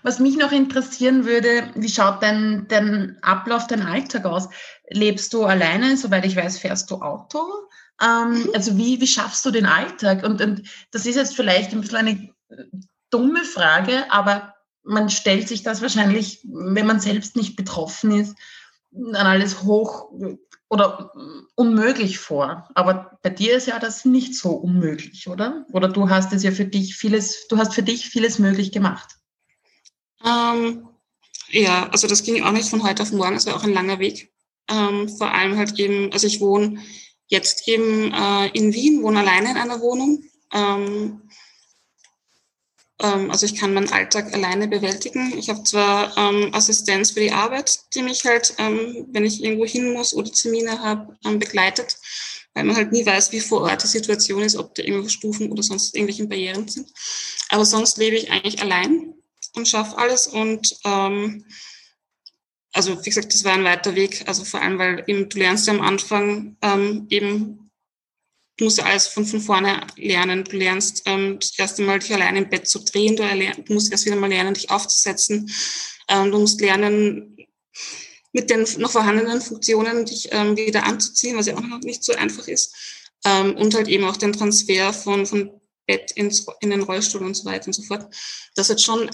Was 0.02 0.18
mich 0.18 0.36
noch 0.36 0.52
interessieren 0.52 1.24
würde, 1.24 1.70
wie 1.74 1.88
schaut 1.88 2.22
dein, 2.22 2.66
dein 2.68 3.18
Ablauf, 3.22 3.66
dein 3.66 3.82
Alltag 3.82 4.24
aus? 4.24 4.48
Lebst 4.90 5.32
du 5.32 5.44
alleine? 5.44 5.96
Soweit 5.96 6.26
ich 6.26 6.36
weiß, 6.36 6.58
fährst 6.58 6.90
du 6.90 6.96
Auto? 6.96 7.40
Ähm, 8.02 8.42
mhm. 8.42 8.50
also 8.54 8.76
wie, 8.76 9.00
wie 9.00 9.06
schaffst 9.06 9.44
du 9.46 9.50
den 9.50 9.66
Alltag? 9.66 10.24
Und, 10.24 10.40
und 10.40 10.68
das 10.90 11.06
ist 11.06 11.16
jetzt 11.16 11.36
vielleicht 11.36 11.72
ein 11.72 11.80
bisschen 11.80 11.96
eine 11.98 12.30
dumme 13.10 13.44
Frage, 13.44 14.10
aber 14.10 14.54
man 14.82 15.10
stellt 15.10 15.48
sich 15.48 15.62
das 15.62 15.82
wahrscheinlich, 15.82 16.40
wenn 16.44 16.86
man 16.86 16.98
selbst 16.98 17.36
nicht 17.36 17.56
betroffen 17.56 18.10
ist, 18.10 18.36
dann 18.90 19.26
alles 19.26 19.62
hoch 19.62 20.10
oder 20.68 21.12
unmöglich 21.54 22.18
vor. 22.18 22.68
Aber 22.74 23.18
bei 23.22 23.30
dir 23.30 23.56
ist 23.56 23.66
ja 23.66 23.78
das 23.78 24.04
nicht 24.04 24.34
so 24.34 24.50
unmöglich, 24.50 25.28
oder? 25.28 25.66
Oder 25.72 25.88
du 25.88 26.08
hast 26.08 26.32
es 26.32 26.42
ja 26.42 26.50
für 26.50 26.64
dich 26.64 26.96
vieles, 26.96 27.46
du 27.48 27.58
hast 27.58 27.74
für 27.74 27.82
dich 27.82 28.08
vieles 28.08 28.38
möglich 28.38 28.72
gemacht. 28.72 29.16
Ähm, 30.24 30.88
ja, 31.50 31.88
also 31.90 32.06
das 32.06 32.22
ging 32.22 32.42
auch 32.42 32.52
nicht 32.52 32.68
von 32.68 32.82
heute 32.82 33.02
auf 33.02 33.12
morgen, 33.12 33.36
es 33.36 33.46
war 33.46 33.56
auch 33.56 33.64
ein 33.64 33.74
langer 33.74 33.98
Weg. 33.98 34.32
Ähm, 34.68 35.08
vor 35.08 35.32
allem 35.32 35.56
halt 35.56 35.78
eben, 35.78 36.12
also 36.12 36.26
ich 36.26 36.40
wohne 36.40 36.82
jetzt 37.26 37.68
eben 37.68 38.12
äh, 38.12 38.48
in 38.48 38.72
Wien, 38.72 39.02
wohne 39.02 39.20
alleine 39.20 39.50
in 39.50 39.56
einer 39.56 39.80
Wohnung. 39.80 40.24
Ähm, 40.52 41.22
ähm, 43.00 43.30
also 43.30 43.46
ich 43.46 43.56
kann 43.56 43.74
meinen 43.74 43.92
Alltag 43.92 44.32
alleine 44.32 44.68
bewältigen. 44.68 45.36
Ich 45.36 45.48
habe 45.50 45.62
zwar 45.64 46.16
ähm, 46.16 46.54
Assistenz 46.54 47.10
für 47.10 47.20
die 47.20 47.32
Arbeit, 47.32 47.80
die 47.94 48.02
mich 48.02 48.24
halt, 48.24 48.54
ähm, 48.58 49.08
wenn 49.10 49.24
ich 49.24 49.42
irgendwo 49.42 49.66
hin 49.66 49.92
muss 49.92 50.14
oder 50.14 50.30
Termine 50.30 50.80
habe, 50.80 51.16
begleitet, 51.38 51.96
weil 52.54 52.64
man 52.64 52.76
halt 52.76 52.92
nie 52.92 53.04
weiß, 53.04 53.32
wie 53.32 53.40
vor 53.40 53.62
Ort 53.62 53.82
die 53.82 53.88
Situation 53.88 54.42
ist, 54.42 54.56
ob 54.56 54.74
da 54.74 54.82
irgendwelche 54.82 55.10
Stufen 55.10 55.50
oder 55.50 55.62
sonst 55.62 55.94
irgendwelche 55.94 56.26
Barrieren 56.26 56.68
sind. 56.68 56.90
Aber 57.48 57.64
sonst 57.64 57.98
lebe 57.98 58.16
ich 58.16 58.30
eigentlich 58.30 58.62
allein 58.62 59.14
und 59.54 59.68
schaffe 59.68 59.98
alles 59.98 60.26
und 60.26 60.76
ähm, 60.84 61.44
also 62.74 62.98
wie 63.00 63.10
gesagt, 63.10 63.34
das 63.34 63.44
war 63.44 63.52
ein 63.52 63.64
weiter 63.64 63.94
Weg, 63.94 64.24
also 64.26 64.44
vor 64.44 64.60
allem, 64.60 64.78
weil 64.78 65.04
eben, 65.06 65.28
du 65.28 65.38
lernst 65.38 65.66
ja 65.66 65.74
am 65.74 65.82
Anfang 65.82 66.56
ähm, 66.62 67.06
eben 67.10 67.62
du 68.56 68.64
musst 68.64 68.78
ja 68.78 68.84
alles 68.84 69.08
von, 69.08 69.24
von 69.24 69.40
vorne 69.40 69.80
lernen. 69.96 70.44
Du 70.44 70.56
lernst 70.56 71.02
ähm, 71.06 71.38
das 71.40 71.58
erste 71.58 71.82
Mal 71.82 71.98
dich 71.98 72.12
alleine 72.12 72.38
im 72.38 72.48
Bett 72.48 72.68
zu 72.68 72.78
drehen, 72.80 73.16
du, 73.16 73.22
erlern, 73.22 73.64
du 73.64 73.74
musst 73.74 73.90
erst 73.90 74.06
wieder 74.06 74.16
mal 74.16 74.28
lernen, 74.28 74.54
dich 74.54 74.70
aufzusetzen. 74.70 75.50
Ähm, 76.08 76.30
du 76.30 76.38
musst 76.38 76.60
lernen, 76.60 77.36
mit 78.32 78.50
den 78.50 78.66
noch 78.78 78.92
vorhandenen 78.92 79.40
Funktionen 79.40 80.06
dich 80.06 80.28
ähm, 80.32 80.56
wieder 80.56 80.84
anzuziehen, 80.84 81.36
was 81.36 81.46
ja 81.46 81.56
auch 81.56 81.60
noch 81.60 81.80
nicht 81.80 82.02
so 82.02 82.12
einfach 82.14 82.48
ist. 82.48 82.74
Ähm, 83.24 83.56
und 83.56 83.74
halt 83.74 83.88
eben 83.88 84.04
auch 84.04 84.16
den 84.16 84.32
Transfer 84.32 84.92
von, 84.92 85.26
von 85.26 85.50
Bett 85.86 86.12
ins, 86.12 86.46
in 86.60 86.70
den 86.70 86.82
Rollstuhl 86.82 87.22
und 87.22 87.34
so 87.34 87.44
weiter 87.44 87.66
und 87.66 87.74
so 87.74 87.82
fort. 87.82 88.06
Das 88.54 88.70
hat 88.70 88.80
schon 88.80 89.10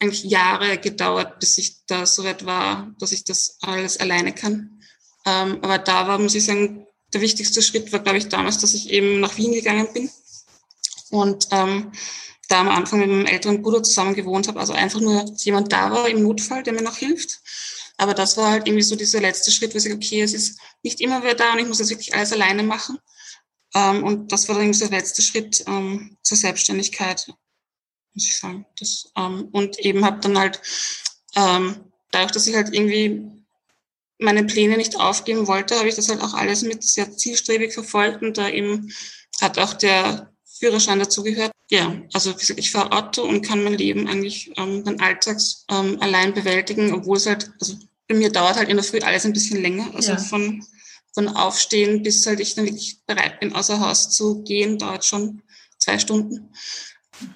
eigentlich 0.00 0.24
Jahre 0.24 0.78
gedauert, 0.78 1.38
bis 1.38 1.58
ich 1.58 1.84
da 1.86 2.06
so 2.06 2.24
weit 2.24 2.46
war, 2.46 2.92
dass 2.98 3.12
ich 3.12 3.24
das 3.24 3.58
alles 3.60 3.98
alleine 3.98 4.34
kann. 4.34 4.80
Ähm, 5.26 5.58
aber 5.62 5.78
da 5.78 6.08
war, 6.08 6.18
muss 6.18 6.34
ich 6.34 6.44
sagen, 6.44 6.86
der 7.12 7.20
wichtigste 7.20 7.60
Schritt 7.62 7.92
war, 7.92 8.00
glaube 8.00 8.18
ich, 8.18 8.28
damals, 8.28 8.58
dass 8.58 8.74
ich 8.74 8.90
eben 8.90 9.20
nach 9.20 9.36
Wien 9.36 9.52
gegangen 9.52 9.88
bin 9.92 10.10
und 11.10 11.48
ähm, 11.50 11.92
da 12.48 12.60
am 12.60 12.68
Anfang 12.68 13.00
mit 13.00 13.08
meinem 13.08 13.26
älteren 13.26 13.62
Bruder 13.62 13.82
zusammen 13.82 14.14
gewohnt 14.14 14.48
habe. 14.48 14.58
Also 14.58 14.72
einfach 14.72 15.00
nur, 15.00 15.24
jemand 15.38 15.72
da 15.72 15.90
war 15.90 16.08
im 16.08 16.22
Notfall, 16.22 16.62
der 16.62 16.72
mir 16.72 16.82
noch 16.82 16.96
hilft. 16.96 17.40
Aber 17.96 18.14
das 18.14 18.36
war 18.36 18.50
halt 18.50 18.66
irgendwie 18.66 18.82
so 18.82 18.96
dieser 18.96 19.20
letzte 19.20 19.50
Schritt, 19.50 19.74
wo 19.74 19.76
ich 19.76 19.84
sage, 19.84 19.96
okay, 19.96 20.22
es 20.22 20.32
ist 20.32 20.58
nicht 20.82 21.00
immer 21.00 21.22
wer 21.22 21.34
da 21.34 21.52
und 21.52 21.58
ich 21.58 21.66
muss 21.66 21.78
das 21.78 21.90
wirklich 21.90 22.14
alles 22.14 22.32
alleine 22.32 22.62
machen. 22.62 22.98
Ähm, 23.74 24.02
und 24.02 24.32
das 24.32 24.48
war 24.48 24.54
dann 24.54 24.64
irgendwie 24.64 24.78
so 24.78 24.88
der 24.88 24.98
letzte 24.98 25.22
Schritt 25.22 25.62
ähm, 25.66 26.16
zur 26.22 26.38
Selbstständigkeit, 26.38 27.32
muss 28.14 28.26
ich 28.26 28.38
sagen. 28.38 28.66
Das, 28.78 29.10
ähm, 29.16 29.48
und 29.52 29.78
eben 29.78 30.04
habe 30.04 30.20
dann 30.20 30.38
halt, 30.38 30.60
ähm, 31.36 31.76
dadurch, 32.10 32.32
dass 32.32 32.46
ich 32.46 32.54
halt 32.54 32.74
irgendwie 32.74 33.22
meine 34.18 34.44
Pläne 34.44 34.76
nicht 34.76 34.96
aufgeben 34.96 35.46
wollte, 35.46 35.78
habe 35.78 35.88
ich 35.88 35.94
das 35.94 36.08
halt 36.08 36.20
auch 36.20 36.34
alles 36.34 36.62
mit 36.62 36.82
sehr 36.82 37.10
zielstrebig 37.16 37.72
verfolgt 37.72 38.22
und 38.22 38.36
da 38.36 38.48
eben 38.48 38.92
hat 39.40 39.58
auch 39.58 39.72
der 39.72 40.30
Führerschein 40.58 40.98
dazugehört. 40.98 41.52
Ja, 41.70 42.02
also 42.12 42.34
ich 42.56 42.70
fahre 42.70 42.92
Auto 42.92 43.22
und 43.22 43.42
kann 43.42 43.64
mein 43.64 43.74
Leben 43.74 44.08
eigentlich, 44.08 44.52
ähm, 44.56 44.82
mein 44.84 45.00
Alltags 45.00 45.64
ähm, 45.70 45.98
allein 46.00 46.34
bewältigen, 46.34 46.92
obwohl 46.92 47.16
es 47.16 47.26
halt, 47.26 47.50
also 47.60 47.76
bei 48.08 48.14
mir 48.16 48.30
dauert 48.30 48.56
halt 48.56 48.68
in 48.68 48.76
der 48.76 48.84
Früh 48.84 48.98
alles 48.98 49.24
ein 49.24 49.32
bisschen 49.32 49.62
länger. 49.62 49.88
Also 49.94 50.12
ja. 50.12 50.18
von 50.18 50.64
von 51.12 51.28
Aufstehen 51.28 52.02
bis 52.02 52.26
halt 52.26 52.40
ich 52.40 52.54
dann 52.54 52.66
wirklich 52.66 53.00
bereit 53.06 53.40
bin, 53.40 53.54
außer 53.54 53.80
Haus 53.80 54.10
zu 54.10 54.42
gehen, 54.42 54.78
dauert 54.78 55.04
schon 55.04 55.42
zwei 55.78 55.98
Stunden. 55.98 56.52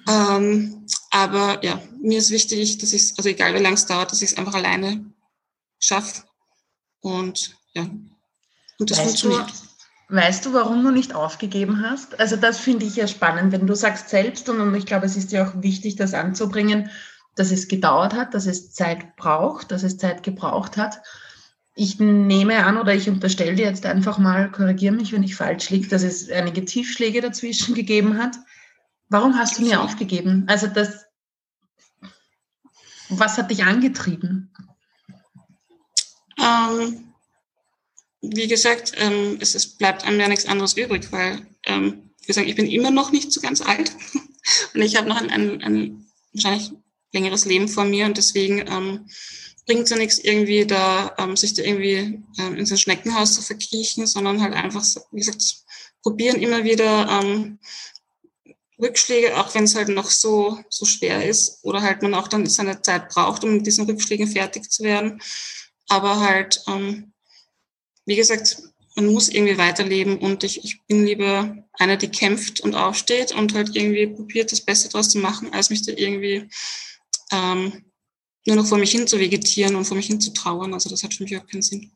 Ähm, 0.07 0.85
aber 1.11 1.63
ja, 1.63 1.81
mir 2.01 2.19
ist 2.19 2.31
wichtig, 2.31 2.77
dass 2.79 2.93
ich 2.93 3.01
es, 3.01 3.17
also 3.17 3.29
egal 3.29 3.53
wie 3.53 3.59
lange 3.59 3.75
es 3.75 3.85
dauert, 3.85 4.11
dass 4.11 4.21
ich 4.21 4.31
es 4.31 4.37
einfach 4.37 4.53
alleine 4.53 5.05
schaffe. 5.79 6.23
Und 7.01 7.55
ja, 7.73 7.87
und 8.79 8.91
das 8.91 8.97
weißt 8.97 9.21
funktioniert. 9.21 9.49
Du, 10.09 10.15
weißt 10.15 10.45
du, 10.45 10.53
warum 10.53 10.83
du 10.83 10.91
nicht 10.91 11.13
aufgegeben 11.13 11.81
hast? 11.81 12.19
Also 12.19 12.35
das 12.35 12.57
finde 12.57 12.85
ich 12.85 12.95
ja 12.95 13.07
spannend, 13.07 13.51
wenn 13.51 13.67
du 13.67 13.75
sagst 13.75 14.09
selbst, 14.09 14.49
und 14.49 14.75
ich 14.75 14.85
glaube, 14.85 15.05
es 15.05 15.15
ist 15.15 15.31
ja 15.31 15.47
auch 15.47 15.61
wichtig, 15.61 15.95
das 15.95 16.13
anzubringen, 16.13 16.89
dass 17.35 17.51
es 17.51 17.67
gedauert 17.67 18.13
hat, 18.13 18.33
dass 18.33 18.45
es 18.45 18.71
Zeit 18.71 19.15
braucht, 19.17 19.71
dass 19.71 19.83
es 19.83 19.97
Zeit 19.97 20.23
gebraucht 20.23 20.77
hat. 20.77 21.01
Ich 21.75 21.99
nehme 21.99 22.65
an 22.65 22.77
oder 22.77 22.95
ich 22.95 23.09
unterstelle 23.09 23.55
dir 23.55 23.65
jetzt 23.65 23.85
einfach 23.85 24.17
mal, 24.17 24.49
korrigiere 24.49 24.95
mich, 24.95 25.11
wenn 25.11 25.23
ich 25.23 25.35
falsch 25.35 25.69
liege, 25.69 25.89
dass 25.89 26.03
es 26.03 26.29
einige 26.29 26.63
Tiefschläge 26.63 27.19
dazwischen 27.21 27.75
gegeben 27.75 28.17
hat. 28.17 28.37
Warum 29.09 29.37
hast 29.37 29.57
du 29.57 29.63
nie 29.63 29.75
aufgegeben? 29.75 30.45
Also 30.47 30.67
das, 30.67 31.05
was 33.09 33.37
hat 33.37 33.51
dich 33.51 33.63
angetrieben? 33.63 34.51
Ähm, 36.39 37.13
wie 38.21 38.47
gesagt, 38.47 38.93
ähm, 38.97 39.37
es, 39.39 39.55
es, 39.55 39.77
bleibt 39.77 40.05
einem 40.05 40.19
ja 40.19 40.27
nichts 40.27 40.47
anderes 40.47 40.75
übrig, 40.75 41.11
weil 41.11 41.45
ähm, 41.65 42.11
ich 42.19 42.27
würde 42.27 42.33
sagen, 42.33 42.49
ich 42.49 42.55
bin 42.55 42.67
immer 42.67 42.91
noch 42.91 43.11
nicht 43.11 43.31
so 43.31 43.41
ganz 43.41 43.61
alt 43.61 43.91
und 44.73 44.81
ich 44.81 44.95
habe 44.95 45.07
noch 45.07 45.17
ein, 45.17 45.29
ein, 45.29 45.61
ein, 45.61 46.07
wahrscheinlich 46.33 46.71
längeres 47.13 47.45
Leben 47.45 47.67
vor 47.67 47.85
mir 47.85 48.05
und 48.05 48.17
deswegen 48.17 48.67
ähm, 48.67 49.07
bringt 49.65 49.83
es 49.83 49.89
ja 49.91 49.97
nichts 49.97 50.17
irgendwie 50.17 50.65
da, 50.65 51.15
ähm, 51.17 51.37
sich 51.37 51.53
da 51.53 51.63
irgendwie 51.63 52.23
ähm, 52.39 52.55
in 52.55 52.65
so 52.65 52.75
ein 52.75 52.79
Schneckenhaus 52.79 53.35
zu 53.35 53.41
verkriechen, 53.41 54.05
sondern 54.07 54.41
halt 54.41 54.53
einfach, 54.53 54.83
wie 55.11 55.19
gesagt, 55.19 55.41
probieren 56.01 56.41
immer 56.41 56.63
wieder 56.63 57.21
Rückschläge, 58.81 59.37
auch 59.37 59.53
wenn 59.55 59.63
es 59.63 59.75
halt 59.75 59.89
noch 59.89 60.09
so, 60.09 60.59
so 60.69 60.85
schwer 60.85 61.27
ist 61.27 61.59
oder 61.63 61.81
halt 61.81 62.01
man 62.01 62.13
auch 62.13 62.27
dann 62.27 62.45
seine 62.45 62.81
Zeit 62.81 63.09
braucht, 63.09 63.43
um 63.43 63.57
mit 63.57 63.65
diesen 63.65 63.85
Rückschlägen 63.85 64.27
fertig 64.27 64.69
zu 64.69 64.83
werden. 64.83 65.21
Aber 65.87 66.19
halt, 66.19 66.61
ähm, 66.67 67.13
wie 68.05 68.15
gesagt, 68.15 68.57
man 68.95 69.07
muss 69.07 69.29
irgendwie 69.29 69.57
weiterleben 69.57 70.17
und 70.17 70.43
ich, 70.43 70.63
ich 70.63 70.81
bin 70.87 71.05
lieber 71.05 71.55
einer, 71.73 71.97
die 71.97 72.09
kämpft 72.09 72.61
und 72.61 72.75
aufsteht 72.75 73.33
und 73.33 73.53
halt 73.53 73.75
irgendwie 73.75 74.07
probiert, 74.07 74.51
das 74.51 74.61
Beste 74.61 74.89
draus 74.89 75.09
zu 75.09 75.19
machen, 75.19 75.53
als 75.53 75.69
mich 75.69 75.85
da 75.85 75.91
irgendwie 75.95 76.49
ähm, 77.31 77.85
nur 78.45 78.55
noch 78.55 78.65
vor 78.65 78.77
mich 78.77 78.91
hin 78.91 79.07
zu 79.07 79.19
vegetieren 79.19 79.75
und 79.75 79.85
vor 79.85 79.97
mich 79.97 80.07
hin 80.07 80.21
zu 80.21 80.31
trauern. 80.31 80.73
Also 80.73 80.89
das 80.89 81.03
hat 81.03 81.13
für 81.13 81.23
mich 81.23 81.35
auch 81.37 81.45
keinen 81.45 81.61
Sinn. 81.61 81.91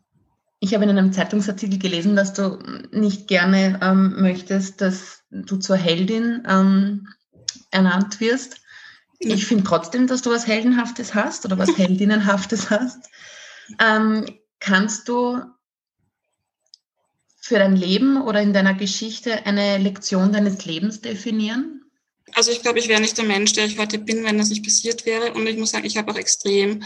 Ich 0.60 0.74
habe 0.74 0.84
in 0.84 0.90
einem 0.90 1.14
Zeitungsartikel 1.14 1.80
gelesen, 1.80 2.16
dass 2.16 2.34
du 2.34 2.60
nicht 2.92 3.28
gerne 3.28 3.80
ähm, 3.82 4.22
möchtest, 4.22 4.82
dass 4.82 5.19
du 5.32 5.58
zur 5.58 5.76
Heldin 5.76 6.44
ähm, 6.48 7.08
ernannt 7.72 8.20
wirst. 8.20 8.62
Ich 9.20 9.46
finde 9.46 9.66
trotzdem, 9.66 10.08
dass 10.08 10.22
du 10.22 10.30
was 10.30 10.48
Heldenhaftes 10.48 11.14
hast 11.14 11.46
oder 11.46 11.58
was 11.58 11.70
Heldinnenhaftes 11.78 12.70
hast. 12.70 13.10
Ähm, 13.80 14.26
kannst 14.60 15.08
du 15.10 15.42
für 17.42 17.60
dein 17.60 17.76
Leben 17.76 18.22
oder 18.22 18.42
in 18.42 18.54
deiner 18.54 18.74
Geschichte 18.74 19.46
eine 19.46 19.78
Lektion 19.78 20.32
deines 20.32 20.66
Lebens 20.66 21.02
definieren? 21.02 21.84
Also 22.34 22.52
ich 22.52 22.62
glaube, 22.62 22.80
ich 22.80 22.88
wäre 22.88 23.02
nicht 23.02 23.18
der 23.18 23.26
Mensch, 23.26 23.54
der 23.54 23.66
ich 23.66 23.80
heute 23.80 23.98
bin, 23.98 24.24
wenn 24.24 24.38
das 24.38 24.50
nicht 24.50 24.64
passiert 24.64 25.06
wäre. 25.06 25.34
Und 25.34 25.48
ich 25.48 25.58
muss 25.58 25.72
sagen, 25.72 25.86
ich 25.86 25.98
habe 25.98 26.12
auch 26.12 26.18
extrem 26.18 26.84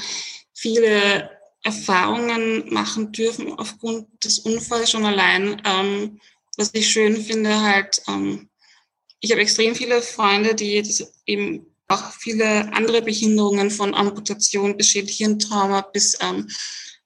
viele 0.53 1.29
Erfahrungen 1.63 2.73
machen 2.73 3.11
dürfen 3.11 3.53
aufgrund 3.53 4.07
des 4.23 4.39
Unfalls 4.39 4.91
schon 4.91 5.05
allein. 5.05 5.61
Ähm, 5.65 6.19
was 6.57 6.71
ich 6.73 6.89
schön 6.89 7.17
finde, 7.17 7.61
halt, 7.61 8.01
ähm, 8.07 8.49
ich 9.19 9.31
habe 9.31 9.41
extrem 9.41 9.75
viele 9.75 10.01
Freunde, 10.01 10.55
die, 10.55 10.83
eben 11.25 11.65
auch 11.87 12.11
viele 12.13 12.71
andere 12.73 13.01
Behinderungen 13.01 13.71
von 13.71 13.93
Amputation 13.93 14.77
bis 14.77 14.91
Hirntrauma 14.91 15.81
bis 15.81 16.17
ähm, 16.21 16.47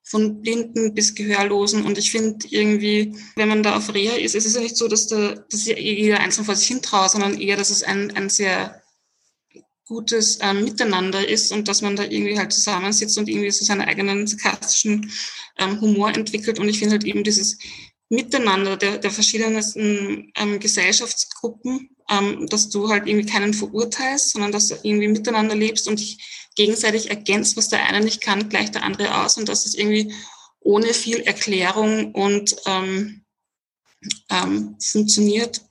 von 0.03 0.41
Blinden 0.41 0.93
bis 0.93 1.15
Gehörlosen. 1.15 1.86
Und 1.86 1.97
ich 1.97 2.12
finde 2.12 2.47
irgendwie, 2.49 3.15
wenn 3.36 3.49
man 3.49 3.62
da 3.62 3.75
auf 3.75 3.93
Reha 3.93 4.15
ist, 4.15 4.36
es 4.36 4.45
ist 4.45 4.55
ja 4.55 4.62
nicht 4.62 4.77
so, 4.77 4.88
dass, 4.88 5.07
da, 5.07 5.36
dass 5.49 5.65
jeder 5.65 6.19
einzeln 6.19 6.45
vor 6.45 6.55
sich 6.55 6.67
hin 6.67 6.81
traut, 6.81 7.12
sondern 7.12 7.39
eher, 7.39 7.57
dass 7.57 7.69
es 7.69 7.83
ein, 7.83 8.15
ein 8.15 8.29
sehr 8.29 8.81
gutes 9.86 10.39
ähm, 10.41 10.63
Miteinander 10.63 11.27
ist 11.27 11.51
und 11.51 11.67
dass 11.67 11.81
man 11.81 11.95
da 11.95 12.03
irgendwie 12.03 12.38
halt 12.38 12.53
zusammensitzt 12.53 13.17
und 13.17 13.29
irgendwie 13.29 13.51
so 13.51 13.65
seinen 13.65 13.81
eigenen 13.81 14.27
sarkastischen 14.27 15.12
ähm, 15.57 15.81
Humor 15.81 16.10
entwickelt. 16.10 16.60
Und 16.60 16.69
ich 16.69 16.79
finde 16.79 16.93
halt 16.93 17.05
eben 17.05 17.23
dieses 17.23 17.57
Miteinander 18.10 18.78
der, 18.78 19.00
der 19.00 19.12
verschiedenen 19.12 20.32
ähm, 20.36 20.60
Gesellschaftsgruppen, 20.60 21.89
ähm, 22.10 22.48
dass 22.48 22.70
du 22.70 22.89
halt 22.89 23.08
irgendwie 23.08 23.30
keinen 23.30 23.54
verurteilst, 23.54 24.32
sondern 24.32 24.52
dass 24.52 24.67
du 24.67 24.76
irgendwie 24.84 25.10
miteinander 25.10 25.56
lebst 25.56 25.88
und 25.88 26.00
dich 26.00 26.50
gegenseitig 26.56 27.10
ergänzt, 27.10 27.58
was 27.58 27.70
der 27.70 27.86
eine 27.86 28.04
nicht 28.04 28.22
kann, 28.22 28.50
gleicht 28.50 28.76
der 28.76 28.84
andere 28.84 29.24
aus 29.24 29.38
und 29.38 29.50
dass 29.50 29.65
es 29.65 29.76
irgendwie 29.76 30.13
ohne 30.60 30.93
viel 30.93 31.20
Erklärung 31.20 32.13
und 32.13 32.56
ähm, 32.65 33.26
ähm, 34.30 34.76
funktioniert 34.82 35.62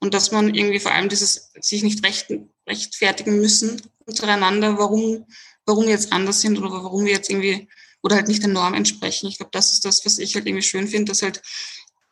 und 0.00 0.14
dass 0.14 0.32
man 0.32 0.54
irgendwie 0.54 0.80
vor 0.80 0.92
allem 0.92 1.08
dieses 1.08 1.50
sich 1.60 1.82
nicht 1.82 2.04
recht, 2.04 2.26
rechtfertigen 2.68 3.38
müssen 3.38 3.82
untereinander, 4.04 4.78
warum, 4.78 5.26
warum 5.64 5.84
wir 5.84 5.92
jetzt 5.92 6.12
anders 6.12 6.40
sind 6.40 6.58
oder 6.58 6.70
warum 6.70 7.04
wir 7.04 7.12
jetzt 7.12 7.30
irgendwie 7.30 7.68
oder 8.02 8.16
halt 8.16 8.28
nicht 8.28 8.42
der 8.42 8.50
Norm 8.50 8.74
entsprechen. 8.74 9.26
Ich 9.26 9.38
glaube, 9.38 9.50
das 9.52 9.72
ist 9.72 9.84
das, 9.84 10.04
was 10.04 10.18
ich 10.18 10.34
halt 10.36 10.46
irgendwie 10.46 10.62
schön 10.62 10.86
finde, 10.86 11.10
dass 11.10 11.22
halt 11.22 11.42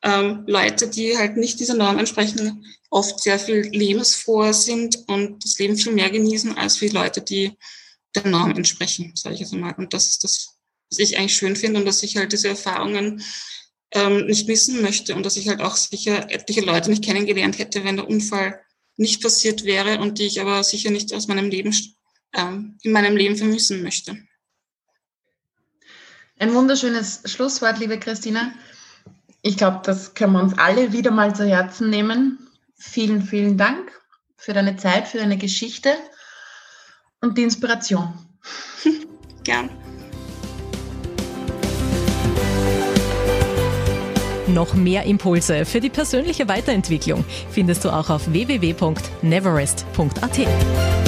ähm, 0.04 0.44
Leute, 0.46 0.88
die 0.88 1.16
halt 1.16 1.36
nicht 1.36 1.58
dieser 1.58 1.74
Norm 1.74 1.98
entsprechen, 1.98 2.64
oft 2.90 3.20
sehr 3.20 3.38
viel 3.38 3.62
lebensfroher 3.72 4.52
sind 4.52 4.98
und 5.08 5.42
das 5.42 5.58
Leben 5.58 5.76
viel 5.76 5.92
mehr 5.92 6.10
genießen 6.10 6.56
als 6.56 6.80
wie 6.80 6.88
Leute, 6.88 7.22
die 7.22 7.56
der 8.14 8.26
Norm 8.26 8.52
entsprechen, 8.52 9.12
sage 9.16 9.34
ich 9.34 9.40
jetzt 9.40 9.54
mal. 9.54 9.74
Und 9.74 9.94
das 9.94 10.08
ist 10.08 10.22
das, 10.22 10.56
was 10.90 10.98
ich 10.98 11.18
eigentlich 11.18 11.34
schön 11.34 11.56
finde 11.56 11.80
und 11.80 11.86
dass 11.86 12.02
ich 12.02 12.16
halt 12.16 12.32
diese 12.32 12.48
Erfahrungen 12.48 13.22
ähm, 13.92 14.26
nicht 14.26 14.46
missen 14.46 14.82
möchte 14.82 15.14
und 15.14 15.24
dass 15.24 15.36
ich 15.36 15.48
halt 15.48 15.60
auch 15.60 15.76
sicher 15.76 16.30
etliche 16.30 16.60
Leute 16.60 16.90
nicht 16.90 17.02
kennengelernt 17.02 17.58
hätte, 17.58 17.82
wenn 17.84 17.96
der 17.96 18.08
Unfall 18.08 18.60
nicht 18.96 19.22
passiert 19.22 19.64
wäre 19.64 19.98
und 19.98 20.18
die 20.18 20.26
ich 20.26 20.40
aber 20.40 20.62
sicher 20.62 20.90
nicht 20.90 21.12
aus 21.14 21.26
meinem 21.26 21.48
Leben, 21.48 21.74
ähm, 22.34 22.78
in 22.82 22.92
meinem 22.92 23.16
Leben 23.16 23.36
vermissen 23.36 23.82
möchte. 23.82 24.18
Ein 26.38 26.52
wunderschönes 26.52 27.22
Schlusswort, 27.24 27.78
liebe 27.78 27.98
Christina. 27.98 28.52
Ich 29.46 29.58
glaube, 29.58 29.80
das 29.84 30.14
können 30.14 30.32
wir 30.32 30.42
uns 30.42 30.56
alle 30.56 30.92
wieder 30.92 31.10
mal 31.10 31.36
zu 31.36 31.46
Herzen 31.46 31.90
nehmen. 31.90 32.38
Vielen, 32.76 33.20
vielen 33.20 33.58
Dank 33.58 33.92
für 34.38 34.54
deine 34.54 34.76
Zeit, 34.76 35.06
für 35.06 35.18
deine 35.18 35.36
Geschichte 35.36 35.90
und 37.20 37.36
die 37.36 37.42
Inspiration. 37.42 38.14
Gern. 39.44 39.68
Noch 44.46 44.72
mehr 44.72 45.04
Impulse 45.04 45.66
für 45.66 45.80
die 45.80 45.90
persönliche 45.90 46.48
Weiterentwicklung 46.48 47.22
findest 47.50 47.84
du 47.84 47.90
auch 47.90 48.08
auf 48.08 48.32
www.neverest.at. 48.32 51.03